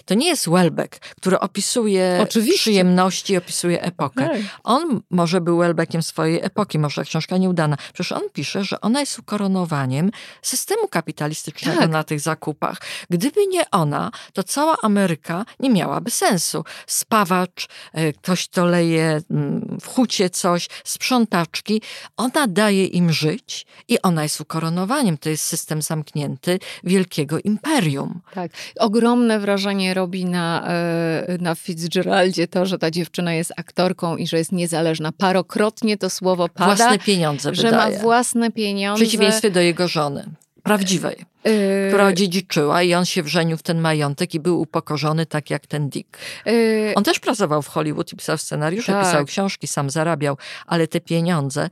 to 0.04 0.14
nie 0.14 0.26
jest 0.26 0.50
Welbeck, 0.50 0.98
który 0.98 1.40
opisuje 1.40 2.18
Oczywiście. 2.22 2.58
przyjemności, 2.58 3.36
opisuje 3.36 3.82
epokę. 3.82 4.28
Tak. 4.28 4.38
On 4.64 5.00
może 5.10 5.40
był 5.40 5.58
Welbeckiem 5.58 6.02
swojej 6.02 6.40
epoki, 6.42 6.78
może 6.78 7.04
książka 7.04 7.36
nieudana. 7.36 7.76
Przecież 7.92 8.12
on 8.12 8.22
pisze, 8.32 8.64
że 8.64 8.80
ona 8.80 9.00
jest 9.00 9.18
ukoronowaniem 9.18 10.10
systemu 10.42 10.88
kapitalistycznego 10.88 11.80
Tak. 11.80 11.90
na 11.90 12.04
tych 12.04 12.20
zakupach. 12.20 12.80
Gdyby 13.10 13.46
nie 13.46 13.70
ona, 13.70 14.10
to 14.32 14.42
cała 14.42 14.76
Ameryka 14.82 15.44
nie 15.60 15.70
miałaby 15.70 16.10
sensu. 16.10 16.64
Spawacz, 16.86 17.68
e, 17.92 18.12
ktoś 18.12 18.48
to 18.48 18.64
leje 18.64 19.20
mm, 19.30 19.78
w 19.80 19.86
hucie 19.86 20.30
coś, 20.30 20.68
sprzątaczki. 20.84 21.82
Ona 22.16 22.46
daje 22.46 22.86
im 22.86 23.12
żyć 23.12 23.66
i 23.88 24.02
ona 24.02 24.22
jest 24.22 24.40
ukoronowaniem. 24.40 25.18
To 25.18 25.28
jest 25.28 25.44
system 25.44 25.82
zamknięty 25.82 26.58
wielkiego 26.84 27.38
imperium. 27.38 28.17
Tak. 28.34 28.50
Ogromne 28.78 29.40
wrażenie 29.40 29.94
robi 29.94 30.24
na, 30.24 30.68
e, 30.68 31.38
na 31.40 31.54
Fitzgeraldzie 31.54 32.48
to, 32.48 32.66
że 32.66 32.78
ta 32.78 32.90
dziewczyna 32.90 33.34
jest 33.34 33.52
aktorką 33.56 34.16
i 34.16 34.26
że 34.26 34.38
jest 34.38 34.52
niezależna. 34.52 35.12
Parokrotnie 35.12 35.96
to 35.96 36.10
słowo 36.10 36.48
pada, 36.48 36.76
Własne 36.76 36.98
pieniądze 36.98 37.54
że 37.54 37.62
wydaje. 37.62 37.96
ma 37.96 38.02
własne 38.02 38.50
W 38.50 38.54
pieniądze. 38.54 39.04
przeciwieństwie 39.04 39.50
do 39.50 39.60
jego 39.60 39.88
żony. 39.88 40.24
Prawdziwej, 40.62 41.16
E, 41.44 41.88
która 41.88 42.06
odziedziczyła 42.06 42.82
i 42.82 42.94
on 42.94 43.04
się 43.04 43.22
wrzenił 43.22 43.56
w 43.56 43.62
ten 43.62 43.80
majątek 43.80 44.34
i 44.34 44.40
był 44.40 44.60
upokorzony 44.60 45.26
tak 45.26 45.50
jak 45.50 45.66
ten 45.66 45.88
Dick. 45.88 46.18
e, 46.46 46.50
On 46.94 47.04
też 47.04 47.20
pracował 47.20 47.62
w 47.62 47.68
Hollywood 47.68 48.12
i 48.12 48.16
pisał 48.16 48.38
scenariusze, 48.38 48.92
Tak. 48.92 49.06
pisał 49.06 49.24
książki, 49.24 49.66
sam 49.66 49.90
zarabiał, 49.90 50.36
ale 50.66 50.86
te 50.86 51.00
pieniądze, 51.00 51.68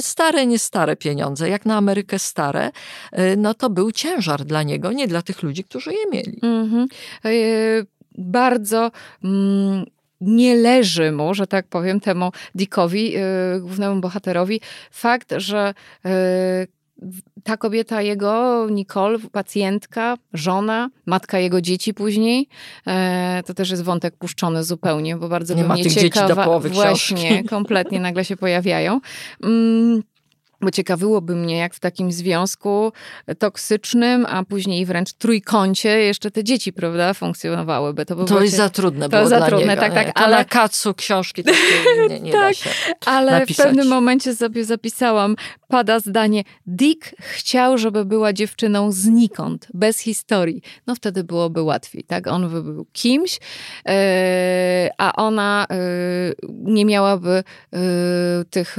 stare, 0.00 0.46
nie 0.46 0.58
stare 0.58 0.96
pieniądze, 0.96 1.48
jak 1.48 1.66
na 1.66 1.76
Amerykę 1.76 2.18
stare, 2.18 2.70
y, 3.18 3.36
no 3.36 3.54
to 3.54 3.70
był 3.70 3.92
ciężar 3.92 4.44
dla 4.44 4.62
niego, 4.62 4.92
nie 4.92 5.08
dla 5.08 5.22
tych 5.22 5.42
ludzi, 5.42 5.64
którzy 5.64 5.90
je 5.92 6.10
mieli. 6.12 6.38
Mhm. 6.42 6.86
E, 7.24 7.30
Bardzo 8.18 8.90
mm, 9.24 9.84
nie 10.20 10.56
leży 10.56 11.12
mu, 11.12 11.34
że 11.34 11.46
tak 11.46 11.66
powiem, 11.66 12.00
temu 12.00 12.30
Dickowi, 12.54 13.16
e, 13.16 13.20
głównemu 13.60 14.00
bohaterowi, 14.00 14.60
fakt, 14.90 15.34
że 15.36 15.74
e, 16.04 16.66
ta 17.44 17.56
kobieta 17.56 18.02
jego, 18.02 18.66
Nicole, 18.70 19.18
pacjentka, 19.32 20.16
żona, 20.32 20.88
matka 21.06 21.38
jego 21.38 21.60
dzieci 21.60 21.94
później, 21.94 22.48
e, 22.86 23.42
to 23.46 23.54
też 23.54 23.70
jest 23.70 23.82
wątek 23.82 24.16
puszczony 24.16 24.64
zupełnie, 24.64 25.16
bo 25.16 25.28
bardzo 25.28 25.54
Nie 25.54 25.64
ma 25.64 25.76
nie 25.76 25.82
tych 25.82 25.92
dzieci 25.92 26.10
do 26.10 26.20
ciekawa. 26.20 26.44
połowy 26.44 26.68
Właśnie, 26.68 27.16
książki. 27.16 27.44
kompletnie 27.48 28.00
nagle 28.00 28.24
się 28.24 28.36
pojawiają. 28.36 29.00
Mm, 29.42 30.02
bo 30.60 30.70
ciekawyłoby 30.70 31.34
mnie, 31.36 31.56
jak 31.58 31.74
w 31.74 31.80
takim 31.80 32.12
związku 32.12 32.92
toksycznym, 33.38 34.26
a 34.28 34.44
później 34.44 34.86
wręcz 34.86 35.12
trójkącie 35.12 35.88
jeszcze 35.88 36.30
te 36.30 36.44
dzieci, 36.44 36.72
prawda, 36.72 37.14
funkcjonowałyby. 37.14 38.06
To, 38.06 38.16
by 38.16 38.24
To 38.24 38.42
jest 38.42 38.56
za 38.56 38.68
trudne 38.70 39.08
to 39.08 39.28
za 39.28 39.36
dla 39.38 39.46
trudne, 39.46 39.66
niego. 39.66 39.80
tak, 39.80 39.90
nie? 39.94 40.04
tak, 40.04 40.14
To 40.14 40.20
ale- 40.20 40.36
na 40.36 40.44
kacu 40.44 40.94
książki 40.94 41.44
takie 41.44 41.58
nie, 42.08 42.20
nie 42.20 42.32
da 42.38 42.38
Tak. 42.40 42.54
się. 42.56 42.70
Ale 43.06 43.32
napisać. 43.40 43.66
w 43.66 43.68
pewnym 43.68 43.88
momencie 43.88 44.34
sobie 44.36 44.64
zapisałam, 44.64 45.36
pada 45.74 46.00
zdanie, 46.00 46.44
Dick 46.66 47.14
chciał, 47.18 47.78
żeby 47.78 48.04
była 48.04 48.32
dziewczyną 48.32 48.92
znikąd, 48.92 49.68
bez 49.74 49.98
historii. 49.98 50.62
No 50.86 50.94
wtedy 50.94 51.24
byłoby 51.24 51.62
łatwiej, 51.62 52.04
tak? 52.04 52.26
On 52.26 52.50
by 52.50 52.62
był 52.62 52.86
kimś, 52.92 53.40
e, 53.88 54.90
a 54.98 55.12
ona 55.12 55.66
e, 55.70 55.76
nie 56.48 56.84
miałaby 56.84 57.44
e, 57.72 57.78
tych 58.50 58.76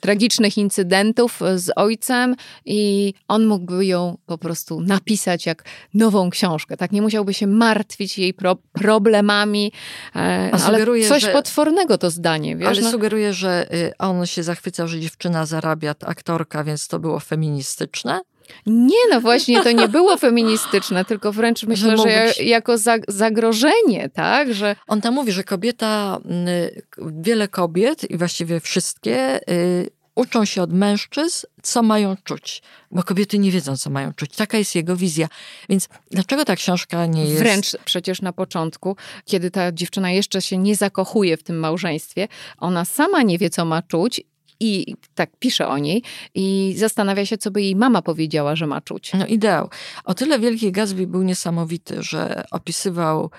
tragicznych 0.00 0.58
incydentów 0.58 1.40
z 1.56 1.70
ojcem 1.76 2.36
i 2.64 3.14
on 3.28 3.46
mógłby 3.46 3.86
ją 3.86 4.18
po 4.26 4.38
prostu 4.38 4.80
napisać 4.80 5.46
jak 5.46 5.64
nową 5.94 6.30
książkę, 6.30 6.76
tak? 6.76 6.92
Nie 6.92 7.02
musiałby 7.02 7.34
się 7.34 7.46
martwić 7.46 8.18
jej 8.18 8.34
pro, 8.34 8.56
problemami, 8.72 9.72
e, 10.16 10.50
ale 10.64 10.86
coś 11.08 11.22
że- 11.22 11.32
potwornego 11.32 11.98
to 11.98 12.10
zdanie, 12.10 12.56
wiesz? 12.56 12.68
Ale 12.68 12.80
no. 12.80 12.90
sugeruje, 12.90 13.32
że 13.32 13.74
y, 13.74 13.92
on 13.98 14.26
się 14.26 14.42
zachwycał, 14.42 14.88
że 14.88 15.00
dziewczyna 15.00 15.46
zarabia, 15.70 15.94
aktorka, 16.06 16.64
więc 16.64 16.88
to 16.88 16.98
było 16.98 17.20
feministyczne. 17.20 18.20
Nie, 18.66 19.08
no 19.10 19.20
właśnie, 19.20 19.62
to 19.62 19.72
nie 19.72 19.88
było 19.88 20.16
feministyczne, 20.16 21.04
tylko 21.04 21.32
wręcz 21.32 21.62
myślę, 21.72 21.96
że 21.96 22.44
jako 22.44 22.78
za, 22.78 22.96
zagrożenie, 23.08 24.08
tak? 24.08 24.54
Że 24.54 24.76
On 24.86 25.00
tam 25.00 25.14
mówi, 25.14 25.32
że 25.32 25.44
kobieta, 25.44 26.18
y, 26.58 26.82
wiele 27.20 27.48
kobiet 27.48 28.10
i 28.10 28.16
właściwie 28.16 28.60
wszystkie 28.60 29.40
y, 29.50 29.90
uczą 30.14 30.44
się 30.44 30.62
od 30.62 30.72
mężczyzn, 30.72 31.46
co 31.62 31.82
mają 31.82 32.16
czuć, 32.24 32.62
bo 32.90 33.02
kobiety 33.02 33.38
nie 33.38 33.50
wiedzą, 33.50 33.76
co 33.76 33.90
mają 33.90 34.12
czuć. 34.12 34.36
Taka 34.36 34.58
jest 34.58 34.74
jego 34.74 34.96
wizja. 34.96 35.28
Więc 35.68 35.88
dlaczego 36.10 36.44
ta 36.44 36.56
książka 36.56 37.06
nie 37.06 37.24
jest... 37.24 37.38
wręcz 37.38 37.76
przecież 37.84 38.22
na 38.22 38.32
początku, 38.32 38.96
kiedy 39.24 39.50
ta 39.50 39.72
dziewczyna 39.72 40.10
jeszcze 40.10 40.42
się 40.42 40.58
nie 40.58 40.76
zakochuje 40.76 41.36
w 41.36 41.42
tym 41.42 41.58
małżeństwie, 41.58 42.28
ona 42.58 42.84
sama 42.84 43.22
nie 43.22 43.38
wie, 43.38 43.50
co 43.50 43.64
ma 43.64 43.82
czuć. 43.82 44.20
I 44.60 44.94
tak 45.14 45.30
pisze 45.38 45.68
o 45.68 45.78
niej 45.78 46.02
i 46.34 46.74
zastanawia 46.76 47.26
się, 47.26 47.38
co 47.38 47.50
by 47.50 47.62
jej 47.62 47.76
mama 47.76 48.02
powiedziała, 48.02 48.56
że 48.56 48.66
ma 48.66 48.80
czuć. 48.80 49.12
No 49.12 49.26
ideał. 49.26 49.68
O 50.04 50.14
tyle 50.14 50.38
Wielki 50.38 50.72
Gatsby 50.72 51.06
był 51.06 51.22
niesamowity, 51.22 52.02
że 52.02 52.44
opisywał 52.50 53.30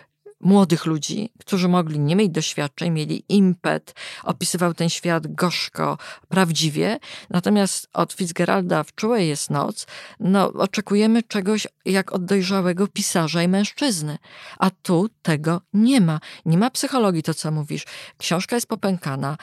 młodych 0.44 0.86
ludzi, 0.86 1.30
którzy 1.40 1.68
mogli 1.68 2.00
nie 2.00 2.16
mieć 2.16 2.30
doświadczeń, 2.30 2.92
mieli 2.92 3.24
impet, 3.30 3.96
opisywał 4.24 4.74
ten 4.74 4.90
świat 4.90 5.34
gorzko, 5.34 5.98
prawdziwie. 6.30 7.00
Natomiast 7.30 7.88
od 7.94 8.14
Fitzgeralda 8.14 8.84
w 8.84 8.96
Czułej 8.96 9.28
jest 9.28 9.50
noc, 9.50 9.88
no 10.20 10.54
oczekujemy 10.54 11.24
czegoś 11.24 11.68
jak 11.86 12.14
od 12.14 12.26
dojrzałego 12.26 12.88
pisarza 12.88 13.44
i 13.44 13.48
mężczyzny. 13.48 14.18
A 14.60 14.70
tu 14.70 15.10
tego 15.22 15.62
nie 15.74 16.02
ma. 16.02 16.20
Nie 16.46 16.58
ma 16.58 16.70
psychologii, 16.70 17.24
to 17.24 17.34
co 17.34 17.52
mówisz. 17.52 17.86
Książka 18.18 18.56
jest 18.56 18.68
popękana. 18.68 19.38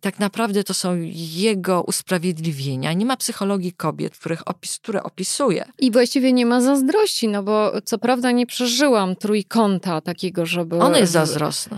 Tak 0.00 0.18
naprawdę 0.18 0.64
to 0.64 0.74
są 0.74 0.96
jego 1.36 1.82
usprawiedliwienia. 1.82 2.92
Nie 2.92 3.06
ma 3.06 3.16
psychologii 3.16 3.72
kobiet, 3.72 4.18
których 4.18 4.48
opis, 4.48 4.78
które 4.78 5.02
opisuje. 5.02 5.64
I 5.78 5.90
właściwie 5.90 6.32
nie 6.32 6.46
ma 6.46 6.60
zazdrości, 6.60 7.28
no 7.28 7.42
bo 7.42 7.72
co 7.84 7.98
prawda 7.98 8.30
nie 8.30 8.46
przeżyłam 8.46 9.16
trójkąta 9.16 10.00
takiego, 10.08 10.46
żeby... 10.46 10.78
On 10.78 10.94
jest 10.94 11.12
zazdrosny. 11.12 11.76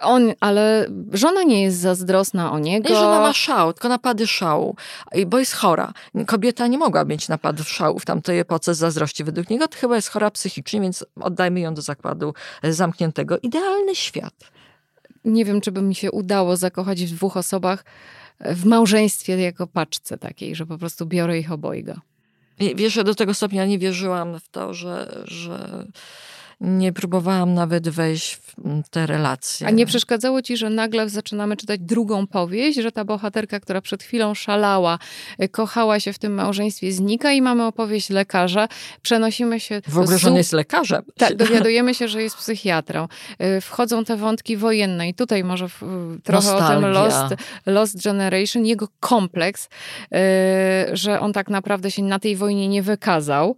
On, 0.00 0.32
ale 0.40 0.86
żona 1.12 1.42
nie 1.42 1.62
jest 1.62 1.78
zazdrosna 1.78 2.52
o 2.52 2.58
niego. 2.58 2.88
Nie, 2.88 2.94
że 2.94 3.06
ona 3.06 3.20
ma 3.20 3.32
szał, 3.32 3.72
tylko 3.72 3.88
napady 3.88 4.26
szału, 4.26 4.76
bo 5.26 5.38
jest 5.38 5.52
chora. 5.52 5.92
Kobieta 6.26 6.66
nie 6.66 6.78
mogła 6.78 7.04
mieć 7.04 7.28
napadów 7.28 7.68
szału 7.68 7.98
w 7.98 8.04
tamtej 8.04 8.38
epoce 8.38 8.74
z 8.74 8.78
zazdrości. 8.78 9.24
Według 9.24 9.50
niego 9.50 9.68
to 9.68 9.78
chyba 9.78 9.96
jest 9.96 10.08
chora 10.08 10.30
psychicznie, 10.30 10.80
więc 10.80 11.04
oddajmy 11.20 11.60
ją 11.60 11.74
do 11.74 11.82
zakładu 11.82 12.34
zamkniętego. 12.62 13.38
Idealny 13.42 13.94
świat. 13.94 14.34
Nie 15.24 15.44
wiem, 15.44 15.60
czy 15.60 15.72
by 15.72 15.82
mi 15.82 15.94
się 15.94 16.10
udało 16.10 16.56
zakochać 16.56 17.04
w 17.04 17.14
dwóch 17.16 17.36
osobach 17.36 17.84
w 18.40 18.64
małżeństwie 18.64 19.40
jako 19.40 19.66
paczce 19.66 20.18
takiej, 20.18 20.54
że 20.54 20.66
po 20.66 20.78
prostu 20.78 21.06
biorę 21.06 21.38
ich 21.38 21.52
obojga. 21.52 22.00
Wiesz, 22.58 22.92
że 22.92 23.04
do 23.04 23.14
tego 23.14 23.34
stopnia 23.34 23.66
nie 23.66 23.78
wierzyłam 23.78 24.40
w 24.40 24.48
to, 24.48 24.74
że, 24.74 25.24
że 25.24 25.86
nie 26.60 26.92
próbowałam 26.92 27.54
nawet 27.54 27.88
wejść 27.88 28.34
w 28.36 28.58
mm, 28.64 28.82
te 28.90 29.06
relacje. 29.06 29.66
A 29.66 29.70
nie 29.70 29.86
przeszkadzało 29.86 30.42
ci, 30.42 30.56
że 30.56 30.70
nagle 30.70 31.08
zaczynamy 31.08 31.56
czytać 31.56 31.80
drugą 31.80 32.26
powieść, 32.26 32.78
że 32.78 32.92
ta 32.92 33.04
bohaterka, 33.04 33.60
która 33.60 33.80
przed 33.80 34.02
chwilą 34.02 34.34
szalała, 34.34 34.98
y, 35.42 35.48
kochała 35.48 36.00
się 36.00 36.12
w 36.12 36.18
tym 36.18 36.34
małżeństwie, 36.34 36.92
znika 36.92 37.32
i 37.32 37.42
mamy 37.42 37.66
opowieść 37.66 38.10
lekarza. 38.10 38.68
Przenosimy 39.02 39.60
się... 39.60 39.80
W 39.88 39.98
ogóle, 39.98 40.18
że 40.18 40.28
on 40.28 40.36
jest 40.36 40.52
lekarzem. 40.52 41.02
Tak, 41.18 41.36
dowiadujemy 41.36 41.94
się, 41.94 42.08
że 42.08 42.22
jest 42.22 42.36
psychiatrą. 42.36 43.08
Y, 43.58 43.60
Wchodzą 43.60 44.04
te 44.04 44.16
wątki 44.16 44.56
wojenne 44.56 45.08
i 45.08 45.14
tutaj 45.14 45.44
może 45.44 45.66
trochę 46.24 46.54
o 46.56 46.68
tym 46.68 46.80
Nostalgia. 46.80 46.88
Lost, 46.88 47.34
Lost 47.66 48.04
Generation, 48.04 48.66
jego 48.66 48.88
kompleks, 49.00 49.68
y, 49.68 50.96
że 50.96 51.20
on 51.20 51.32
tak 51.32 51.48
naprawdę 51.48 51.90
się 51.90 52.02
na 52.02 52.18
tej 52.18 52.36
wojnie 52.36 52.68
nie 52.68 52.82
wykazał, 52.82 53.56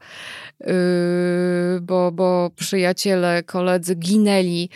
bo, 1.81 2.13
bo 2.13 2.51
przyjaciele, 2.87 3.43
koledzy 3.43 3.95
ginęli 3.95 4.65
y, 4.65 4.69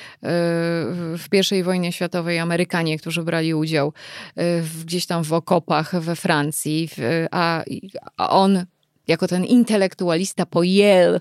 w 1.18 1.24
pierwszej 1.30 1.62
wojnie 1.62 1.92
światowej, 1.92 2.38
Amerykanie, 2.38 2.98
którzy 2.98 3.22
brali 3.22 3.54
udział 3.54 3.92
w, 4.36 4.84
gdzieś 4.84 5.06
tam 5.06 5.24
w 5.24 5.32
okopach 5.32 6.00
we 6.00 6.16
Francji, 6.16 6.88
a 7.30 7.64
on 8.16 8.64
jako 9.08 9.28
ten 9.28 9.44
intelektualista 9.44 10.46
po 10.46 10.62
Yale, 10.62 11.20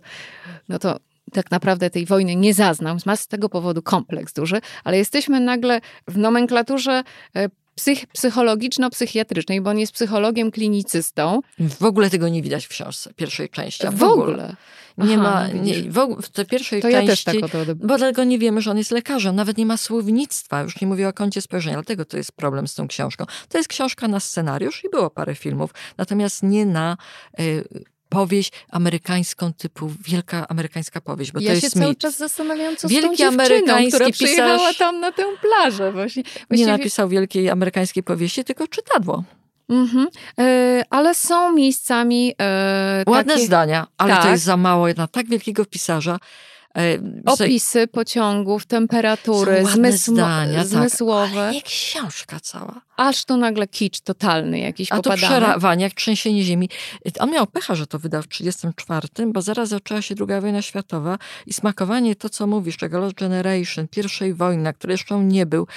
no 0.69 0.79
to 0.79 0.99
tak 1.33 1.51
naprawdę 1.51 1.89
tej 1.89 2.05
wojny 2.05 2.35
nie 2.35 2.53
zaznał, 2.53 2.97
ma 3.05 3.15
z 3.15 3.27
tego 3.27 3.49
powodu 3.49 3.81
kompleks 3.81 4.33
duży, 4.33 4.61
ale 4.83 4.97
jesteśmy 4.97 5.39
nagle 5.39 5.81
w 6.07 6.17
nomenklaturze 6.17 7.03
e, 7.35 7.49
psych, 7.79 8.05
psychologiczno-psychiatrycznej, 8.13 9.61
bo 9.61 9.69
on 9.69 9.79
jest 9.79 9.93
psychologiem 9.93 10.51
klinicystą. 10.51 11.41
W 11.59 11.83
ogóle 11.83 12.09
tego 12.09 12.29
nie 12.29 12.41
widać 12.41 12.65
w 12.65 12.69
książce, 12.69 13.13
pierwszej 13.13 13.49
części. 13.49 13.87
a 13.87 13.91
W 13.91 14.03
ogóle. 14.03 14.55
Nie 14.97 15.13
Aha, 15.13 15.23
ma, 15.23 15.47
nie, 15.47 15.73
w, 15.73 16.21
w 16.21 16.29
tej 16.29 16.45
pierwszej 16.45 16.81
To 16.81 16.89
ja 16.89 17.05
części... 17.05 17.25
też 17.25 17.41
tak. 17.41 17.75
Bo 17.75 17.97
dlatego 17.97 18.23
nie 18.23 18.39
wiemy, 18.39 18.61
że 18.61 18.71
on 18.71 18.77
jest 18.77 18.91
lekarzem. 18.91 19.35
Nawet 19.35 19.57
nie 19.57 19.65
ma 19.65 19.77
słownictwa. 19.77 20.61
Już 20.61 20.81
nie 20.81 20.87
mówię 20.87 21.07
o 21.07 21.13
kącie 21.13 21.41
spojrzenia. 21.41 21.75
Dlatego 21.75 22.05
to 22.05 22.17
jest 22.17 22.31
problem 22.31 22.67
z 22.67 22.75
tą 22.75 22.87
książką. 22.87 23.25
To 23.49 23.57
jest 23.57 23.69
książka 23.69 24.07
na 24.07 24.19
scenariusz 24.19 24.83
i 24.83 24.89
było 24.89 25.09
parę 25.09 25.35
filmów. 25.35 25.73
Natomiast 25.97 26.43
nie 26.43 26.65
na 26.65 26.97
y, 27.39 27.63
powieść 28.09 28.51
amerykańską 28.69 29.53
typu 29.53 29.91
wielka 30.07 30.47
amerykańska 30.47 31.01
powieść, 31.01 31.31
bo 31.31 31.39
ja 31.39 31.47
to 31.47 31.53
jest 31.53 31.65
się 31.73 31.79
cały 31.79 31.89
mit. 31.89 31.99
czas 31.99 32.17
zastanawiam, 32.17 32.75
co 32.75 32.87
Wielki 32.87 33.07
z 33.07 33.09
tą 33.09 33.15
dziewczyną, 33.17 33.43
amerykański 33.43 33.91
która 33.91 34.09
przyjechała 34.09 34.57
pisarz- 34.57 34.77
tam 34.77 34.99
na 34.99 35.11
tę 35.11 35.23
plażę. 35.41 35.91
Właśnie, 35.91 36.23
Nie 36.49 36.67
napisał 36.67 37.09
wielkiej 37.09 37.49
amerykańskiej 37.49 38.03
powieści, 38.03 38.43
tylko 38.43 38.67
czytadło. 38.67 39.23
Mhm. 39.69 40.07
E, 40.39 40.83
ale 40.89 41.15
są 41.15 41.53
miejscami 41.53 42.33
e, 42.41 43.03
Ładne 43.07 43.33
takie 43.33 43.45
zdania, 43.45 43.87
ale 43.97 44.15
to 44.15 44.21
Tak. 44.21 44.31
jest 44.31 44.43
za 44.43 44.57
mało 44.57 44.87
na 44.97 45.07
tak 45.07 45.27
wielkiego 45.27 45.65
pisarza. 45.65 46.19
E, 46.79 46.99
opisy 47.25 47.87
pociągów, 47.87 48.65
temperatury, 48.65 49.63
zmysł, 49.73 50.11
zdania, 50.13 50.57
tak, 50.59 50.67
zmysłowe, 50.67 51.41
ale 51.41 51.51
nie 51.51 51.61
książka 51.61 52.39
cała. 52.39 52.81
aż 52.97 53.25
tu 53.25 53.37
nagle 53.37 53.67
kicz 53.67 53.99
totalny 53.99 54.59
jakiś 54.59 54.91
A 54.91 54.95
to 54.95 55.01
popadany. 55.03 55.27
przerawanie, 55.27 55.83
jak 55.83 55.93
trzęsienie 55.93 56.43
ziemi. 56.43 56.69
On 57.19 57.31
miał 57.31 57.47
pecha, 57.47 57.75
że 57.75 57.87
to 57.87 57.99
wydał 57.99 58.21
w 58.21 58.27
1934, 58.27 59.31
bo 59.31 59.41
zaraz 59.41 59.69
zaczęła 59.69 60.01
się 60.01 60.15
druga 60.15 60.41
wojna 60.41 60.61
światowa 60.61 61.17
i 61.45 61.53
smakowanie 61.53 62.15
to, 62.15 62.29
co 62.29 62.47
mówisz, 62.47 62.77
tego 62.77 62.99
Lost 62.99 63.15
Generation, 63.15 63.87
pierwszej 63.87 64.33
wojny, 64.33 64.63
na 64.63 64.73
której 64.73 64.93
jeszcze 64.93 65.19
nie 65.19 65.45
był. 65.45 65.67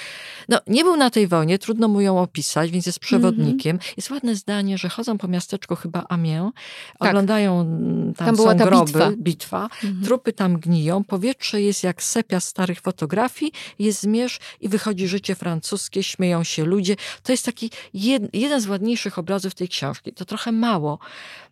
No, 0.49 0.59
nie 0.67 0.83
był 0.83 0.97
na 0.97 1.09
tej 1.09 1.27
wojnie, 1.27 1.59
trudno 1.59 1.87
mu 1.87 2.01
ją 2.01 2.19
opisać, 2.21 2.71
więc 2.71 2.85
jest 2.85 2.99
przewodnikiem. 2.99 3.75
Mhm. 3.75 3.93
Jest 3.97 4.11
ładne 4.11 4.35
zdanie, 4.35 4.77
że 4.77 4.89
chodzą 4.89 5.17
po 5.17 5.27
miasteczku 5.27 5.75
chyba 5.75 6.05
Amiens, 6.09 6.51
Tak. 6.99 7.09
oglądają, 7.09 7.61
mm, 7.61 8.13
tam, 8.13 8.25
Tam 8.25 8.35
są 8.35 8.41
była 8.43 8.55
groby, 8.55 8.85
bitwa. 8.85 9.11
bitwa 9.17 9.63
Mhm. 9.63 10.03
trupy 10.03 10.33
tam 10.33 10.59
gniją, 10.59 10.92
powietrze 11.01 11.61
jest 11.61 11.83
jak 11.83 12.03
sepia 12.03 12.39
starych 12.39 12.81
fotografii, 12.81 13.51
jest 13.79 14.01
zmierzch 14.01 14.41
i 14.61 14.69
wychodzi 14.69 15.07
życie 15.07 15.35
francuskie, 15.35 16.03
śmieją 16.03 16.43
się 16.43 16.65
ludzie. 16.65 16.95
To 17.23 17.31
jest 17.31 17.45
taki 17.45 17.71
jed, 17.93 18.23
jeden 18.33 18.61
z 18.61 18.67
ładniejszych 18.67 19.19
obrazów 19.19 19.55
tej 19.55 19.67
książki. 19.67 20.13
To 20.13 20.25
trochę 20.25 20.51
mało. 20.51 20.99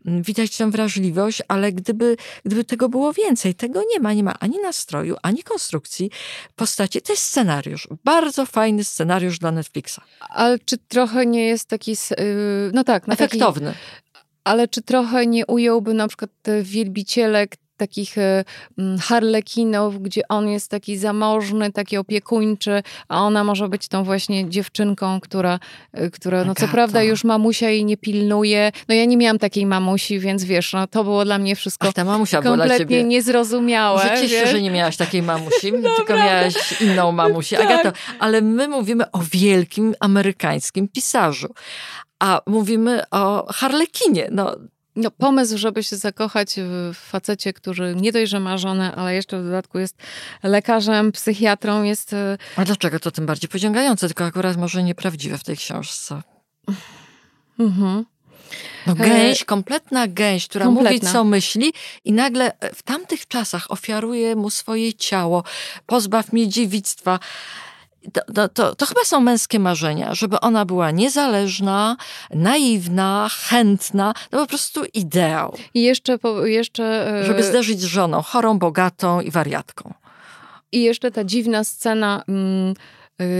Mm, 0.06 0.22
Widać 0.24 0.58
tę 0.58 0.72
wrażliwość, 0.72 1.42
ale 1.48 1.72
gdyby, 1.72 2.18
gdyby 2.46 2.64
tego 2.64 2.90
było 2.90 3.14
więcej, 3.14 3.56
tego 3.56 3.82
nie 3.94 4.00
ma. 4.00 4.14
Nie 4.14 4.24
ma 4.24 4.34
ani 4.40 4.60
nastroju, 4.60 5.16
ani 5.24 5.44
konstrukcji 5.44 6.10
postaci. 6.56 7.02
To 7.02 7.14
jest 7.14 7.24
scenariusz. 7.24 7.88
Bardzo 8.04 8.46
fajny 8.46 8.84
scenariusz 8.84 9.40
dla 9.40 9.52
Netflixa. 9.52 10.00
Ale 10.20 10.60
czy 10.60 10.78
trochę 10.78 11.26
nie 11.26 11.46
jest 11.48 11.66
taki, 11.66 11.92
y, 11.92 11.96
no 12.74 12.84
tak, 12.84 13.08
no 13.08 13.16
taki, 13.16 13.24
Efektowny. 13.38 13.74
ale 14.44 14.68
czy 14.68 14.82
trochę 14.82 15.26
nie 15.28 15.46
ująłby 15.46 15.94
na 15.94 16.08
przykład 16.08 16.32
te 16.42 16.64
wielbicielek 16.64 17.56
takich 17.82 18.18
e, 18.18 18.44
mm, 18.78 19.00
harlekinów, 19.00 20.02
gdzie 20.02 20.22
on 20.30 20.50
jest 20.50 20.70
taki 20.70 20.98
zamożny, 20.98 21.72
taki 21.72 21.98
opiekuńczy, 21.98 22.84
a 23.08 23.22
ona 23.22 23.44
może 23.44 23.70
być 23.70 23.88
tą 23.88 24.04
właśnie 24.04 24.50
dziewczynką, 24.50 25.20
która, 25.20 25.60
e, 25.94 26.10
która 26.10 26.44
no 26.46 26.56
co 26.56 26.68
prawda 26.68 27.04
już 27.04 27.24
mamusia 27.24 27.70
jej 27.70 27.86
nie 27.86 27.98
pilnuje. 27.98 28.72
No 28.88 28.96
ja 28.96 29.06
nie 29.06 29.18
miałam 29.18 29.40
takiej 29.40 29.66
mamusi, 29.66 30.20
więc 30.20 30.44
wiesz, 30.44 30.74
no 30.74 30.88
to 30.88 31.04
było 31.04 31.26
dla 31.26 31.38
mnie 31.38 31.56
wszystko 31.56 31.88
Ach, 31.88 31.94
ta 31.94 32.04
mamusia 32.04 32.42
kompletnie 32.42 32.78
ciebie. 32.78 33.04
niezrozumiałe. 33.04 34.02
Że 34.02 34.10
cieszę 34.10 34.46
się, 34.46 34.48
że 34.48 34.62
nie 34.62 34.72
miałaś 34.72 34.98
takiej 34.98 35.22
mamusi, 35.22 35.72
tylko 35.98 36.14
miałaś 36.16 36.82
inną 36.82 37.12
mamusię. 37.12 37.58
Tak. 37.58 37.66
Agato, 37.66 37.98
ale 38.20 38.42
my 38.42 38.68
mówimy 38.68 39.12
o 39.12 39.20
wielkim 39.32 39.96
amerykańskim 40.00 40.88
pisarzu. 40.88 41.54
A 42.20 42.42
mówimy 42.48 43.04
o 43.12 43.54
Harlekinie. 43.54 44.28
No, 44.32 44.56
No, 44.96 45.12
pomysł, 45.12 45.58
żeby 45.58 45.84
się 45.84 45.96
zakochać 45.96 46.56
w 46.58 46.96
facecie, 46.96 47.54
który 47.54 47.96
nie 47.96 48.12
dość, 48.12 48.32
że 48.32 48.40
ma 48.40 48.58
żonę, 48.58 48.96
ale 48.96 49.16
jeszcze 49.16 49.42
w 49.42 49.44
dodatku 49.46 49.80
jest 49.80 49.96
lekarzem, 50.44 51.12
psychiatrą, 51.12 51.84
jest... 51.84 52.14
e, 52.14 52.38
a 52.56 52.66
dlaczego 52.66 53.00
to 53.00 53.12
tym 53.12 53.26
bardziej 53.26 53.50
pociągające, 53.50 54.08
tylko 54.08 54.26
akurat 54.26 54.58
może 54.58 54.84
nieprawdziwe 54.84 55.38
w 55.38 55.44
tej 55.44 55.58
książce. 55.58 56.22
Mhm. 57.60 58.06
No 58.88 58.94
E, 58.94 58.96
gęś, 58.96 59.44
kompletna 59.44 60.08
gęś, 60.08 60.48
która 60.48 60.66
kompletna. 60.66 60.92
mówi, 60.92 61.08
co 61.14 61.24
myśli 61.24 61.74
i 62.06 62.14
nagle 62.14 62.52
w 62.76 62.84
tamtych 62.84 63.28
czasach 63.28 63.72
ofiaruje 63.72 64.36
mu 64.36 64.50
swoje 64.50 64.94
ciało. 64.94 65.44
Pozbaw 65.86 66.34
mnie 66.34 66.48
dziewictwa. 66.48 67.20
To, 68.14 68.34
to, 68.34 68.50
to, 68.50 68.76
to 68.76 68.86
chyba 68.86 69.04
są 69.04 69.20
męskie 69.20 69.60
marzenia, 69.60 70.16
żeby 70.16 70.40
ona 70.40 70.66
była 70.66 70.92
niezależna, 70.92 71.98
naiwna, 72.34 73.30
chętna, 73.32 74.14
no 74.32 74.40
po 74.40 74.48
prostu 74.48 74.86
ideał. 74.94 75.58
I 75.74 75.82
jeszcze, 75.82 76.18
po, 76.18 76.46
jeszcze, 76.46 77.18
e, 77.22 77.26
Żeby 77.26 77.44
zderzyć 77.44 77.80
z 77.82 77.84
żoną, 77.84 78.22
chorą, 78.22 78.60
bogatą 78.60 79.22
i 79.22 79.32
wariatką. 79.32 79.94
I 80.72 80.84
jeszcze 80.84 81.12
ta 81.12 81.24
dziwna 81.24 81.64
scena 81.64 82.24
mm, 82.28 82.74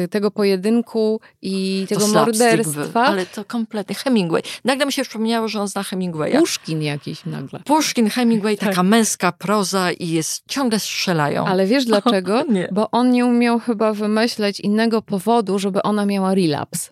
tego 0.10 0.32
pojedynku 0.32 1.20
i 1.42 1.86
tego 1.90 2.08
morderstwa. 2.08 3.06
Ale 3.06 3.26
to 3.26 3.46
kompletnie. 3.46 3.96
Hemingway. 3.96 4.42
Nagle 4.66 4.86
mi 4.86 4.94
się 4.94 5.04
przypomniało, 5.04 5.48
że 5.48 5.62
on 5.62 5.68
zna 5.68 5.84
Hemingwaya. 5.84 6.38
Puszkin 6.40 6.82
jakiś 6.82 7.26
nagle. 7.26 7.60
Puszkin, 7.60 8.10
Hemingway, 8.10 8.58
Tak. 8.58 8.70
taka 8.70 8.84
męska 8.84 9.32
proza 9.32 9.92
i 9.92 10.08
jest, 10.10 10.44
ciągle 10.48 10.80
strzelają. 10.80 11.46
Ale 11.46 11.66
wiesz 11.66 11.86
dlaczego? 11.92 12.44
Nie. 12.50 12.70
Bo 12.72 12.92
on 12.92 13.12
nie 13.12 13.26
umiał 13.26 13.60
chyba 13.60 13.94
wymyśleć 13.94 14.60
innego 14.60 15.02
powodu, 15.02 15.60
żeby 15.60 15.82
ona 15.84 16.06
miała 16.06 16.36
relaps. 16.36 16.90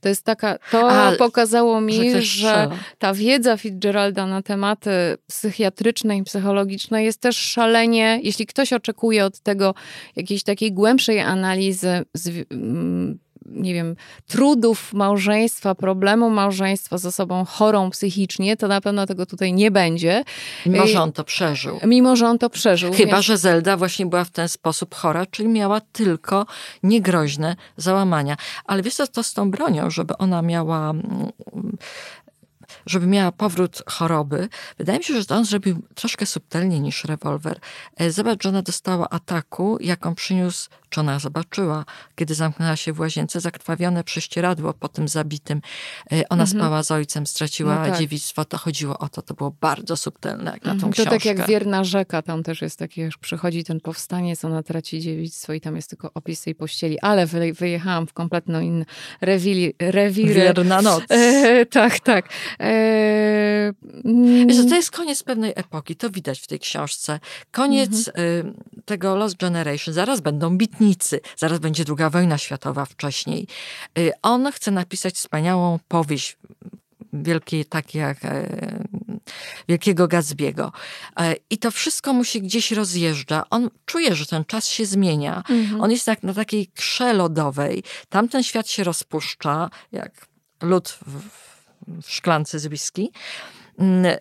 To 0.00 0.08
jest 0.08 0.24
taka, 0.24 0.58
to 0.70 0.90
A, 0.90 1.12
pokazało 1.12 1.80
mi, 1.80 2.10
że 2.10 2.22
że, 2.22 2.68
ta 2.98 3.14
wiedza 3.14 3.56
Fitzgeralda 3.56 4.26
na 4.26 4.42
tematy 4.42 4.90
psychiatryczne 5.26 6.16
i 6.16 6.22
psychologiczne 6.22 7.04
jest 7.04 7.20
też 7.20 7.36
szalenie, 7.36 8.20
jeśli 8.22 8.46
ktoś 8.46 8.72
oczekuje 8.72 9.24
od 9.24 9.40
tego 9.40 9.74
jakiejś 10.16 10.42
takiej 10.42 10.72
głębszej 10.72 11.20
analizy, 11.20 12.02
z, 12.14 12.46
nie 13.46 13.74
wiem, 13.74 13.96
trudów 14.26 14.92
małżeństwa, 14.92 15.74
problemu 15.74 16.30
małżeństwa 16.30 16.98
z 16.98 17.06
osobą 17.06 17.44
chorą 17.44 17.90
psychicznie, 17.90 18.56
to 18.56 18.68
na 18.68 18.80
pewno 18.80 19.06
tego 19.06 19.26
tutaj 19.26 19.52
nie 19.52 19.70
będzie, 19.70 20.24
Mimo, 20.66 20.86
że 20.86 21.00
on 21.02 21.12
to 21.12 21.24
przeżył. 21.24 21.78
mimo 21.86 22.16
że 22.16 22.26
on 22.28 22.38
to 22.38 22.50
przeżył. 22.50 22.92
Chyba, 22.92 23.12
więc- 23.12 23.24
że 23.26 23.38
Zelda 23.38 23.76
właśnie 23.76 24.06
była 24.06 24.24
w 24.24 24.30
ten 24.30 24.48
sposób 24.48 24.94
chora, 24.94 25.26
czyli 25.26 25.48
miała 25.48 25.80
tylko 25.80 26.46
niegroźne 26.82 27.56
załamania. 27.76 28.36
Ale 28.64 28.82
wiesz 28.82 28.94
co, 28.94 29.06
to 29.06 29.22
z 29.22 29.32
tą 29.32 29.50
bronią, 29.50 29.90
żeby 29.90 30.16
ona 30.18 30.42
miała, 30.42 30.90
mm, 30.90 31.30
żeby 32.86 33.06
miała 33.06 33.32
powrót 33.32 33.82
choroby, 33.86 34.48
wydaje 34.78 34.98
mi 34.98 35.04
się, 35.04 35.14
że 35.14 35.24
to 35.24 35.34
on 35.36 35.44
zrobił 35.44 35.82
troszkę 35.94 36.26
subtelniej 36.26 36.80
niż 36.80 37.04
rewolwer. 37.04 37.58
E, 37.96 38.10
Zobacz, 38.10 38.42
że 38.42 38.48
ona 38.48 38.62
dostała 38.62 39.08
ataku, 39.10 39.78
jaką 39.80 40.14
przyniósł, 40.14 40.68
czy 40.90 41.00
ona 41.00 41.18
zobaczyła, 41.18 41.84
kiedy 42.14 42.34
zamknęła 42.34 42.76
się 42.76 42.92
w 42.92 43.00
łazience, 43.00 43.40
zakrwawione 43.40 44.04
prześcieradło 44.04 44.72
po 44.74 44.88
tym 44.88 45.08
zabitym. 45.08 45.60
E, 46.12 46.28
Ona 46.28 46.46
spała 46.46 46.82
z 46.82 46.90
ojcem, 46.90 47.26
straciła 47.26 47.70
Mhm. 47.72 47.88
No 47.88 47.92
tak. 47.94 48.00
dziewictwo. 48.00 48.44
To 48.44 48.58
chodziło 48.58 48.98
o 48.98 49.08
to, 49.08 49.22
to 49.22 49.34
było 49.34 49.50
bardzo 49.60 49.96
subtelne 49.96 50.50
jak 50.50 50.64
na 50.64 50.70
tą 50.70 50.74
Mhm, 50.74 50.92
To 50.92 50.96
książkę. 50.96 51.10
tak 51.10 51.24
jak 51.24 51.46
Wierna 51.48 51.84
Rzeka, 51.84 52.22
tam 52.22 52.42
też 52.42 52.62
jest 52.62 52.78
takie, 52.78 53.02
jak 53.02 53.18
przychodzi 53.18 53.64
ten 53.64 53.80
powstaniec, 53.80 54.44
ona 54.44 54.62
traci 54.62 55.00
dziewictwo 55.00 55.52
i 55.52 55.60
tam 55.60 55.76
jest 55.76 55.90
tylko 55.90 56.10
opis 56.14 56.42
tej 56.42 56.54
pościeli, 56.54 57.00
ale 57.00 57.26
wy, 57.26 57.52
wyjechałam 57.52 58.06
w 58.06 58.12
kompletno 58.12 58.60
inne 58.60 58.84
rewili, 59.20 59.74
rewiry. 59.78 60.34
Wierna 60.34 60.82
noc. 60.82 61.02
E, 61.10 61.66
tak, 61.66 62.00
tak. 62.00 62.28
E, 62.58 62.73
mm, 64.04 64.46
Wiesz, 64.46 64.56
że 64.56 64.64
to 64.64 64.74
jest 64.74 64.90
koniec 64.90 65.22
pewnej 65.22 65.52
epoki, 65.56 65.96
to 65.96 66.10
widać 66.10 66.40
w 66.40 66.46
tej 66.46 66.58
książce. 66.58 67.20
Koniec 67.50 68.08
Mhm. 68.08 68.26
y, 68.26 68.82
tego 68.84 69.16
Lost 69.16 69.36
Generation. 69.36 69.94
Zaraz 69.94 70.20
będą 70.20 70.58
bitnicy, 70.58 71.20
zaraz 71.36 71.58
będzie 71.58 71.84
druga 71.84 72.10
wojna 72.10 72.38
światowa 72.38 72.84
wcześniej. 72.84 73.46
Y, 73.98 74.12
on 74.22 74.52
chce 74.52 74.70
napisać 74.70 75.14
wspaniałą 75.14 75.78
powieść, 75.88 76.36
wielkie, 77.22 77.64
takie 77.64 77.98
jak 77.98 78.24
e, 78.24 78.84
Wielkiego 79.68 80.08
Gatsby'ego. 80.08 80.70
E, 81.20 81.34
I 81.50 81.58
to 81.58 81.70
wszystko 81.70 82.12
mu 82.12 82.24
się 82.24 82.40
gdzieś 82.40 82.72
rozjeżdża. 82.72 83.44
On 83.50 83.70
czuje, 83.86 84.14
że 84.14 84.26
ten 84.26 84.44
czas 84.44 84.68
się 84.68 84.86
zmienia. 84.86 85.42
Mhm. 85.50 85.80
On 85.80 85.90
jest 85.90 86.06
jak 86.06 86.22
na 86.22 86.34
takiej 86.34 86.66
krze 86.66 87.12
lodowej. 87.12 87.82
Tamten 88.08 88.42
świat 88.42 88.68
się 88.68 88.84
rozpuszcza, 88.84 89.70
jak 89.92 90.26
lód 90.62 90.98
w, 91.06 91.20
w 92.02 92.10
szklance 92.10 92.58
z 92.58 92.66
whisky. 92.66 93.10
Mm, 93.78 94.16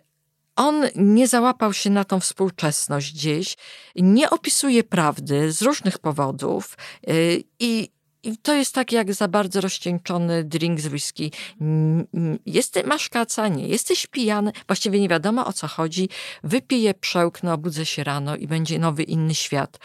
On 0.56 0.86
nie 0.96 1.28
załapał 1.28 1.74
się 1.74 1.90
na 1.90 2.04
tą 2.04 2.20
współczesność 2.20 3.14
gdzieś, 3.14 3.56
nie 3.96 4.30
opisuje 4.30 4.84
prawdy 4.84 5.52
z 5.52 5.62
różnych 5.62 6.00
powodów 6.00 6.78
y, 7.10 7.44
i, 7.60 7.90
i 8.24 8.38
to 8.38 8.54
jest 8.54 8.76
tak 8.76 8.92
jak 8.92 9.14
za 9.14 9.28
bardzo 9.28 9.62
rozcieńczony 9.62 10.44
drink 10.44 10.80
z 10.80 10.88
whisky. 10.88 11.32
Mm, 11.62 12.08
mm, 12.14 12.40
Jest, 12.46 12.80
masz 12.86 13.10
kaca, 13.10 13.48
nie, 13.48 13.68
jesteś 13.68 14.08
pijany, 14.08 14.52
właściwie 14.68 15.00
nie 15.00 15.10
wiadomo 15.10 15.46
o 15.46 15.54
co 15.54 15.68
chodzi. 15.68 16.10
Wypiję, 16.44 16.94
przełknę, 16.94 17.54
obudzę 17.54 17.86
się 17.86 18.04
rano 18.04 18.36
i 18.36 18.48
będzie 18.48 18.80
nowy, 18.80 19.04
inny 19.04 19.36
świat. 19.36 19.80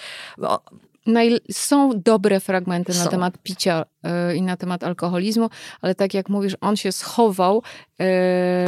Są 1.53 1.91
dobre 2.05 2.41
fragmenty 2.41 2.93
na 2.95 3.05
Są. 3.05 3.11
temat 3.11 3.35
picia 3.43 3.85
e, 4.03 4.37
i 4.37 4.43
na 4.43 4.57
temat 4.57 4.85
alkoholizmu, 4.85 5.51
ale 5.81 5.95
tak 5.95 6.15
jak 6.15 6.29
mówisz, 6.29 6.57
on 6.61 6.77
się 6.77 6.93
schował. 6.93 7.63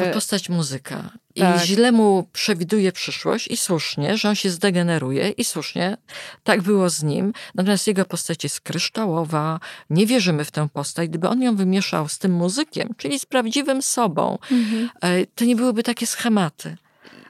Pod 0.04 0.12
postać 0.14 0.48
muzyka. 0.48 1.10
I 1.34 1.40
tak. 1.40 1.60
źle 1.64 1.92
mu 1.92 2.28
przewiduje 2.32 2.92
przyszłość 2.92 3.48
i 3.48 3.56
słusznie, 3.56 4.16
że 4.16 4.28
on 4.28 4.34
się 4.34 4.50
zdegeneruje 4.50 5.28
i 5.28 5.44
słusznie 5.44 5.96
tak 6.44 6.62
było 6.62 6.90
z 6.90 7.02
nim. 7.02 7.32
Natomiast 7.54 7.86
jego 7.86 8.04
postać 8.04 8.44
jest 8.44 8.60
kryształowa, 8.60 9.60
nie 9.90 10.06
wierzymy 10.06 10.44
w 10.44 10.50
tę 10.50 10.68
postać. 10.72 11.08
Gdyby 11.08 11.28
on 11.28 11.42
ją 11.42 11.56
wymieszał 11.56 12.08
z 12.08 12.18
tym 12.18 12.32
muzykiem, 12.32 12.88
czyli 12.96 13.18
z 13.18 13.26
prawdziwym 13.26 13.82
sobą, 13.82 14.38
Mhm. 14.50 14.90
e, 15.02 15.26
to 15.26 15.44
nie 15.44 15.56
byłyby 15.56 15.82
takie 15.82 16.06
schematy. 16.06 16.76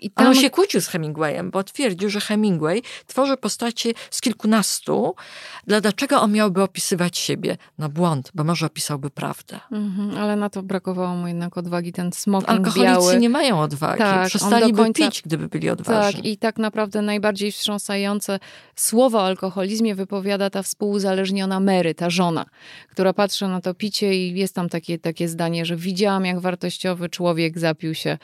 I 0.01 0.11
tam... 0.11 0.27
On 0.27 0.35
się 0.35 0.51
kłócił 0.51 0.81
z 0.81 0.87
Hemingwayem, 0.87 1.51
bo 1.51 1.65
twierdził, 1.65 2.11
że 2.11 2.21
Hemingway 2.21 2.83
tworzy 3.07 3.37
postacie 3.37 3.93
z 4.11 4.21
kilkunastu. 4.21 5.15
Dlaczego 5.67 6.21
on 6.21 6.33
miałby 6.33 6.63
opisywać 6.63 7.19
siebie? 7.19 7.57
No 7.79 7.89
błąd, 7.89 8.31
bo 8.35 8.45
może 8.45 8.67
opisałby 8.67 9.11
prawdę. 9.11 9.61
Mhm, 9.73 10.19
ale 10.19 10.37
na 10.37 10.51
to 10.51 10.63
brakowało 10.63 11.15
mu 11.17 11.29
jednak 11.29 11.59
odwagi, 11.59 11.93
ten 11.93 12.13
smoking 12.13 12.51
Alkoholicy 12.51 12.85
biały. 12.85 13.17
nie 13.17 13.29
mają 13.29 13.61
odwagi. 13.61 13.99
Tak, 13.99 14.29
Przestaliby 14.29 14.79
końca... 14.79 15.07
pić, 15.07 15.23
gdyby 15.23 15.49
byli 15.49 15.71
odważni. 15.71 16.23
Tak, 16.23 16.31
i 16.31 16.37
tak 16.37 16.59
naprawdę 16.59 17.03
najbardziej 17.03 17.53
wstrząsające 17.53 18.39
słowo 18.77 19.19
o 19.19 19.27
alkoholizmie 19.27 19.95
wypowiada 19.95 20.51
ta 20.51 20.63
współuzależniona 20.63 21.61
Mary, 21.61 21.95
ta 21.95 22.11
żona, 22.11 22.45
która 22.91 23.13
patrzy 23.13 23.49
na 23.49 23.61
to 23.61 23.75
picie 23.75 24.15
i 24.15 24.39
jest 24.39 24.55
tam 24.55 24.69
takie, 24.69 24.99
takie 24.99 25.29
zdanie, 25.29 25.65
że 25.65 25.77
widziałam, 25.77 26.25
jak 26.25 26.41
wartościowy 26.41 27.09
człowiek 27.09 27.59
zapił 27.59 27.95
się 27.95 28.19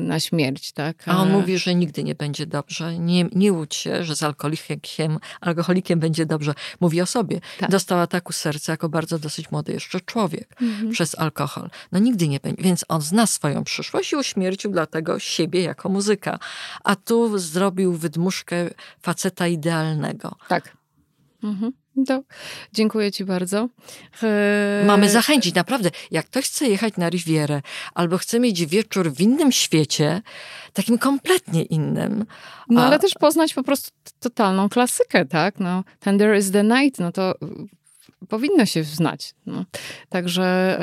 na 0.00 0.20
śmierć, 0.20 0.72
tak? 0.72 1.08
A 1.08 1.16
on 1.16 1.30
mówi, 1.32 1.58
że 1.58 1.74
nigdy 1.74 2.04
nie 2.04 2.14
będzie 2.14 2.46
dobrze. 2.46 2.98
Nie, 2.98 3.24
nie 3.32 3.52
łudź 3.52 3.74
się, 3.74 4.04
że 4.04 4.16
z 4.16 4.22
alkoholikiem, 4.22 5.18
alkoholikiem 5.40 6.00
będzie 6.00 6.26
dobrze. 6.26 6.54
Mówi 6.80 7.00
o 7.00 7.06
sobie. 7.06 7.40
Tak. 7.58 7.70
Dostał 7.70 8.00
ataku 8.00 8.32
serca 8.32 8.72
jako 8.72 8.88
bardzo 8.88 9.18
dosyć 9.18 9.50
młody 9.50 9.72
jeszcze 9.72 10.00
człowiek 10.00 10.56
mhm. 10.62 10.90
przez 10.90 11.18
alkohol. 11.18 11.70
No 11.92 11.98
nigdy 11.98 12.28
nie 12.28 12.40
będzie. 12.40 12.62
Więc 12.62 12.84
on 12.88 13.00
zna 13.00 13.26
swoją 13.26 13.64
przyszłość 13.64 14.12
i 14.12 14.16
uśmiercił 14.16 14.70
dlatego 14.70 15.18
siebie 15.18 15.62
jako 15.62 15.88
muzyka. 15.88 16.38
A 16.84 16.96
tu 16.96 17.38
zrobił 17.38 17.92
wydmuszkę 17.92 18.70
faceta 19.02 19.46
idealnego. 19.46 20.36
Tak. 20.48 20.76
Mhm. 21.42 21.72
To 22.06 22.22
dziękuję 22.72 23.12
Ci 23.12 23.24
bardzo. 23.24 23.68
Eee... 24.22 24.86
Mamy 24.86 25.10
zachęcić, 25.10 25.54
naprawdę. 25.54 25.90
Jak 26.10 26.26
ktoś 26.26 26.46
chce 26.46 26.68
jechać 26.68 26.96
na 26.96 27.08
Rivierę 27.08 27.62
albo 27.94 28.18
chce 28.18 28.40
mieć 28.40 28.66
wieczór 28.66 29.12
w 29.12 29.20
innym 29.20 29.52
świecie, 29.52 30.22
takim 30.72 30.98
kompletnie 30.98 31.62
innym. 31.62 32.26
No 32.68 32.84
ale 32.84 32.98
też 32.98 33.14
poznać 33.14 33.54
po 33.54 33.62
prostu 33.62 33.90
totalną 34.20 34.68
klasykę, 34.68 35.24
tak? 35.24 35.60
No, 35.60 35.84
Tender 36.00 36.38
is 36.38 36.50
the 36.50 36.64
Night, 36.64 37.00
no 37.00 37.12
to 37.12 37.34
powinno 38.28 38.66
się 38.66 38.84
znać. 38.84 39.34
No. 39.46 39.64
Także 40.08 40.78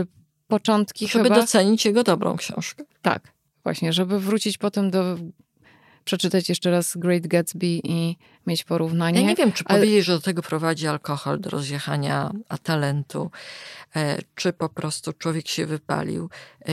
yy, 0.00 0.06
początki 0.48 1.08
Żeby 1.08 1.24
chyba... 1.24 1.36
docenić 1.36 1.84
jego 1.84 2.02
dobrą 2.02 2.36
książkę. 2.36 2.84
Tak, 3.02 3.32
właśnie, 3.62 3.92
żeby 3.92 4.20
wrócić 4.20 4.58
potem 4.58 4.90
do 4.90 5.16
przeczytać 6.06 6.48
jeszcze 6.48 6.70
raz 6.70 6.96
Great 6.96 7.26
Gatsby 7.26 7.66
i 7.66 8.16
mieć 8.46 8.64
porównanie. 8.64 9.20
Ja 9.20 9.26
nie 9.28 9.34
wiem, 9.34 9.52
czy 9.52 9.64
ale... 9.66 9.78
powiedzieć, 9.78 10.04
że 10.04 10.12
do 10.12 10.20
tego 10.20 10.42
prowadzi 10.42 10.86
alkohol, 10.86 11.40
do 11.40 11.50
rozjechania 11.50 12.30
a 12.48 12.58
talentu, 12.58 13.30
e, 13.96 14.18
czy 14.34 14.52
po 14.52 14.68
prostu 14.68 15.12
człowiek 15.12 15.48
się 15.48 15.66
wypalił. 15.66 16.30
E, 16.68 16.72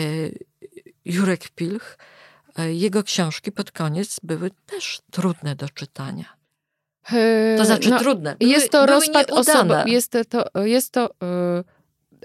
Jurek 1.05 1.49
Pilch, 1.49 1.97
e, 2.57 2.73
jego 2.73 3.03
książki 3.03 3.51
pod 3.51 3.71
koniec 3.71 4.19
były 4.23 4.51
też 4.65 5.01
trudne 5.11 5.55
do 5.55 5.69
czytania. 5.69 6.25
To 7.57 7.65
znaczy 7.65 7.89
no, 7.89 7.99
trudne. 7.99 8.35
Były, 8.39 8.51
jest 8.51 8.71
to 8.71 8.85
rozpad 8.85 9.31
osoby. 9.31 9.75
Jest 9.85 10.15
to, 10.29 10.63
jest 10.65 10.91
to 10.91 11.09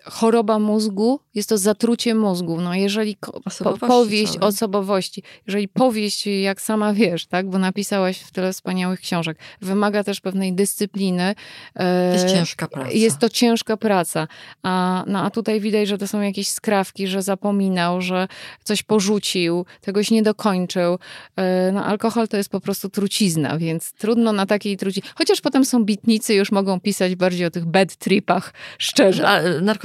choroba 0.04 0.58
mózgu, 0.58 1.20
jest 1.34 1.48
to 1.48 1.58
zatrucie 1.58 2.14
mózgu. 2.14 2.60
No 2.60 2.74
jeżeli 2.74 3.16
po, 3.62 3.78
powieść 3.78 4.32
całej. 4.32 4.48
osobowości, 4.48 5.22
jeżeli 5.46 5.68
powieść, 5.68 6.26
jak 6.26 6.60
sama 6.60 6.92
wiesz, 6.92 7.26
tak, 7.26 7.50
bo 7.50 7.58
napisałaś 7.58 8.18
w 8.18 8.32
tyle 8.32 8.52
wspaniałych 8.52 9.00
książek, 9.00 9.38
wymaga 9.60 10.04
też 10.04 10.20
pewnej 10.20 10.52
dyscypliny. 10.52 11.34
To 11.74 11.82
jest 12.12 12.24
e, 12.24 12.28
ciężka 12.28 12.68
praca. 12.68 12.90
Jest 12.90 13.18
to 13.18 13.28
ciężka 13.28 13.76
praca. 13.76 14.28
A, 14.62 15.04
no, 15.06 15.22
a 15.22 15.30
tutaj 15.30 15.60
widać, 15.60 15.88
że 15.88 15.98
to 15.98 16.08
są 16.08 16.20
jakieś 16.20 16.48
skrawki, 16.48 17.06
że 17.06 17.22
zapominał, 17.22 18.00
że 18.00 18.28
coś 18.64 18.82
porzucił, 18.82 19.66
tegoś 19.80 20.10
nie 20.10 20.22
dokończył. 20.22 20.98
E, 21.36 21.72
no 21.72 21.84
alkohol 21.84 22.28
to 22.28 22.36
jest 22.36 22.50
po 22.50 22.60
prostu 22.60 22.88
trucizna, 22.88 23.58
więc 23.58 23.92
trudno 23.92 24.32
na 24.32 24.46
takiej 24.46 24.76
truciźnie. 24.76 25.10
Chociaż 25.14 25.40
potem 25.40 25.64
są 25.64 25.84
bitnicy, 25.84 26.34
już 26.34 26.52
mogą 26.52 26.80
pisać 26.80 27.14
bardziej 27.14 27.46
o 27.46 27.50
tych 27.50 27.66
bad 27.66 27.96
tripach, 27.96 28.52
szczerze. 28.78 29.28
A, 29.28 29.40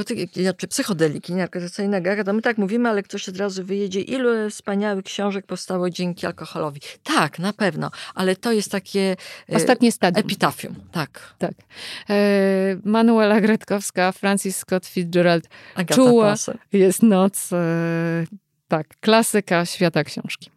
narkotyki, 0.10 0.44
znaczy 0.44 0.68
psychodeliki 0.68 1.34
narkotycyjnego, 1.34 2.24
to 2.24 2.34
my 2.34 2.42
tak 2.42 2.58
mówimy, 2.58 2.90
ale 2.90 3.04
ktoś 3.04 3.30
od 3.30 3.38
razu 3.38 3.66
wyjedzie, 3.66 4.02
ilu 4.02 4.50
wspaniałych 4.50 5.06
książek 5.06 5.46
powstało 5.46 5.90
dzięki 5.90 6.26
alkoholowi. 6.26 6.82
Tak, 7.04 7.40
na 7.40 7.54
pewno, 7.54 7.92
ale 8.16 8.36
to 8.36 8.52
jest 8.52 8.72
takie... 8.72 9.16
E, 9.50 9.56
Ostatnie 9.56 9.92
stadium. 9.92 10.26
Epitafium, 10.26 10.76
tak. 10.92 11.34
Tak. 11.38 11.52
E, 12.10 12.16
Manuela 12.84 13.42
Gretkowska, 13.42 14.12
Francis 14.12 14.58
Scott 14.58 14.86
Fitzgerald. 14.86 15.48
Agata 15.76 15.96
Czuła, 15.96 16.36
jest 16.74 17.04
noc. 17.04 17.54
E, 17.54 17.58
tak, 18.68 18.88
klasyka 19.00 19.66
świata 19.66 20.04
książki. 20.04 20.53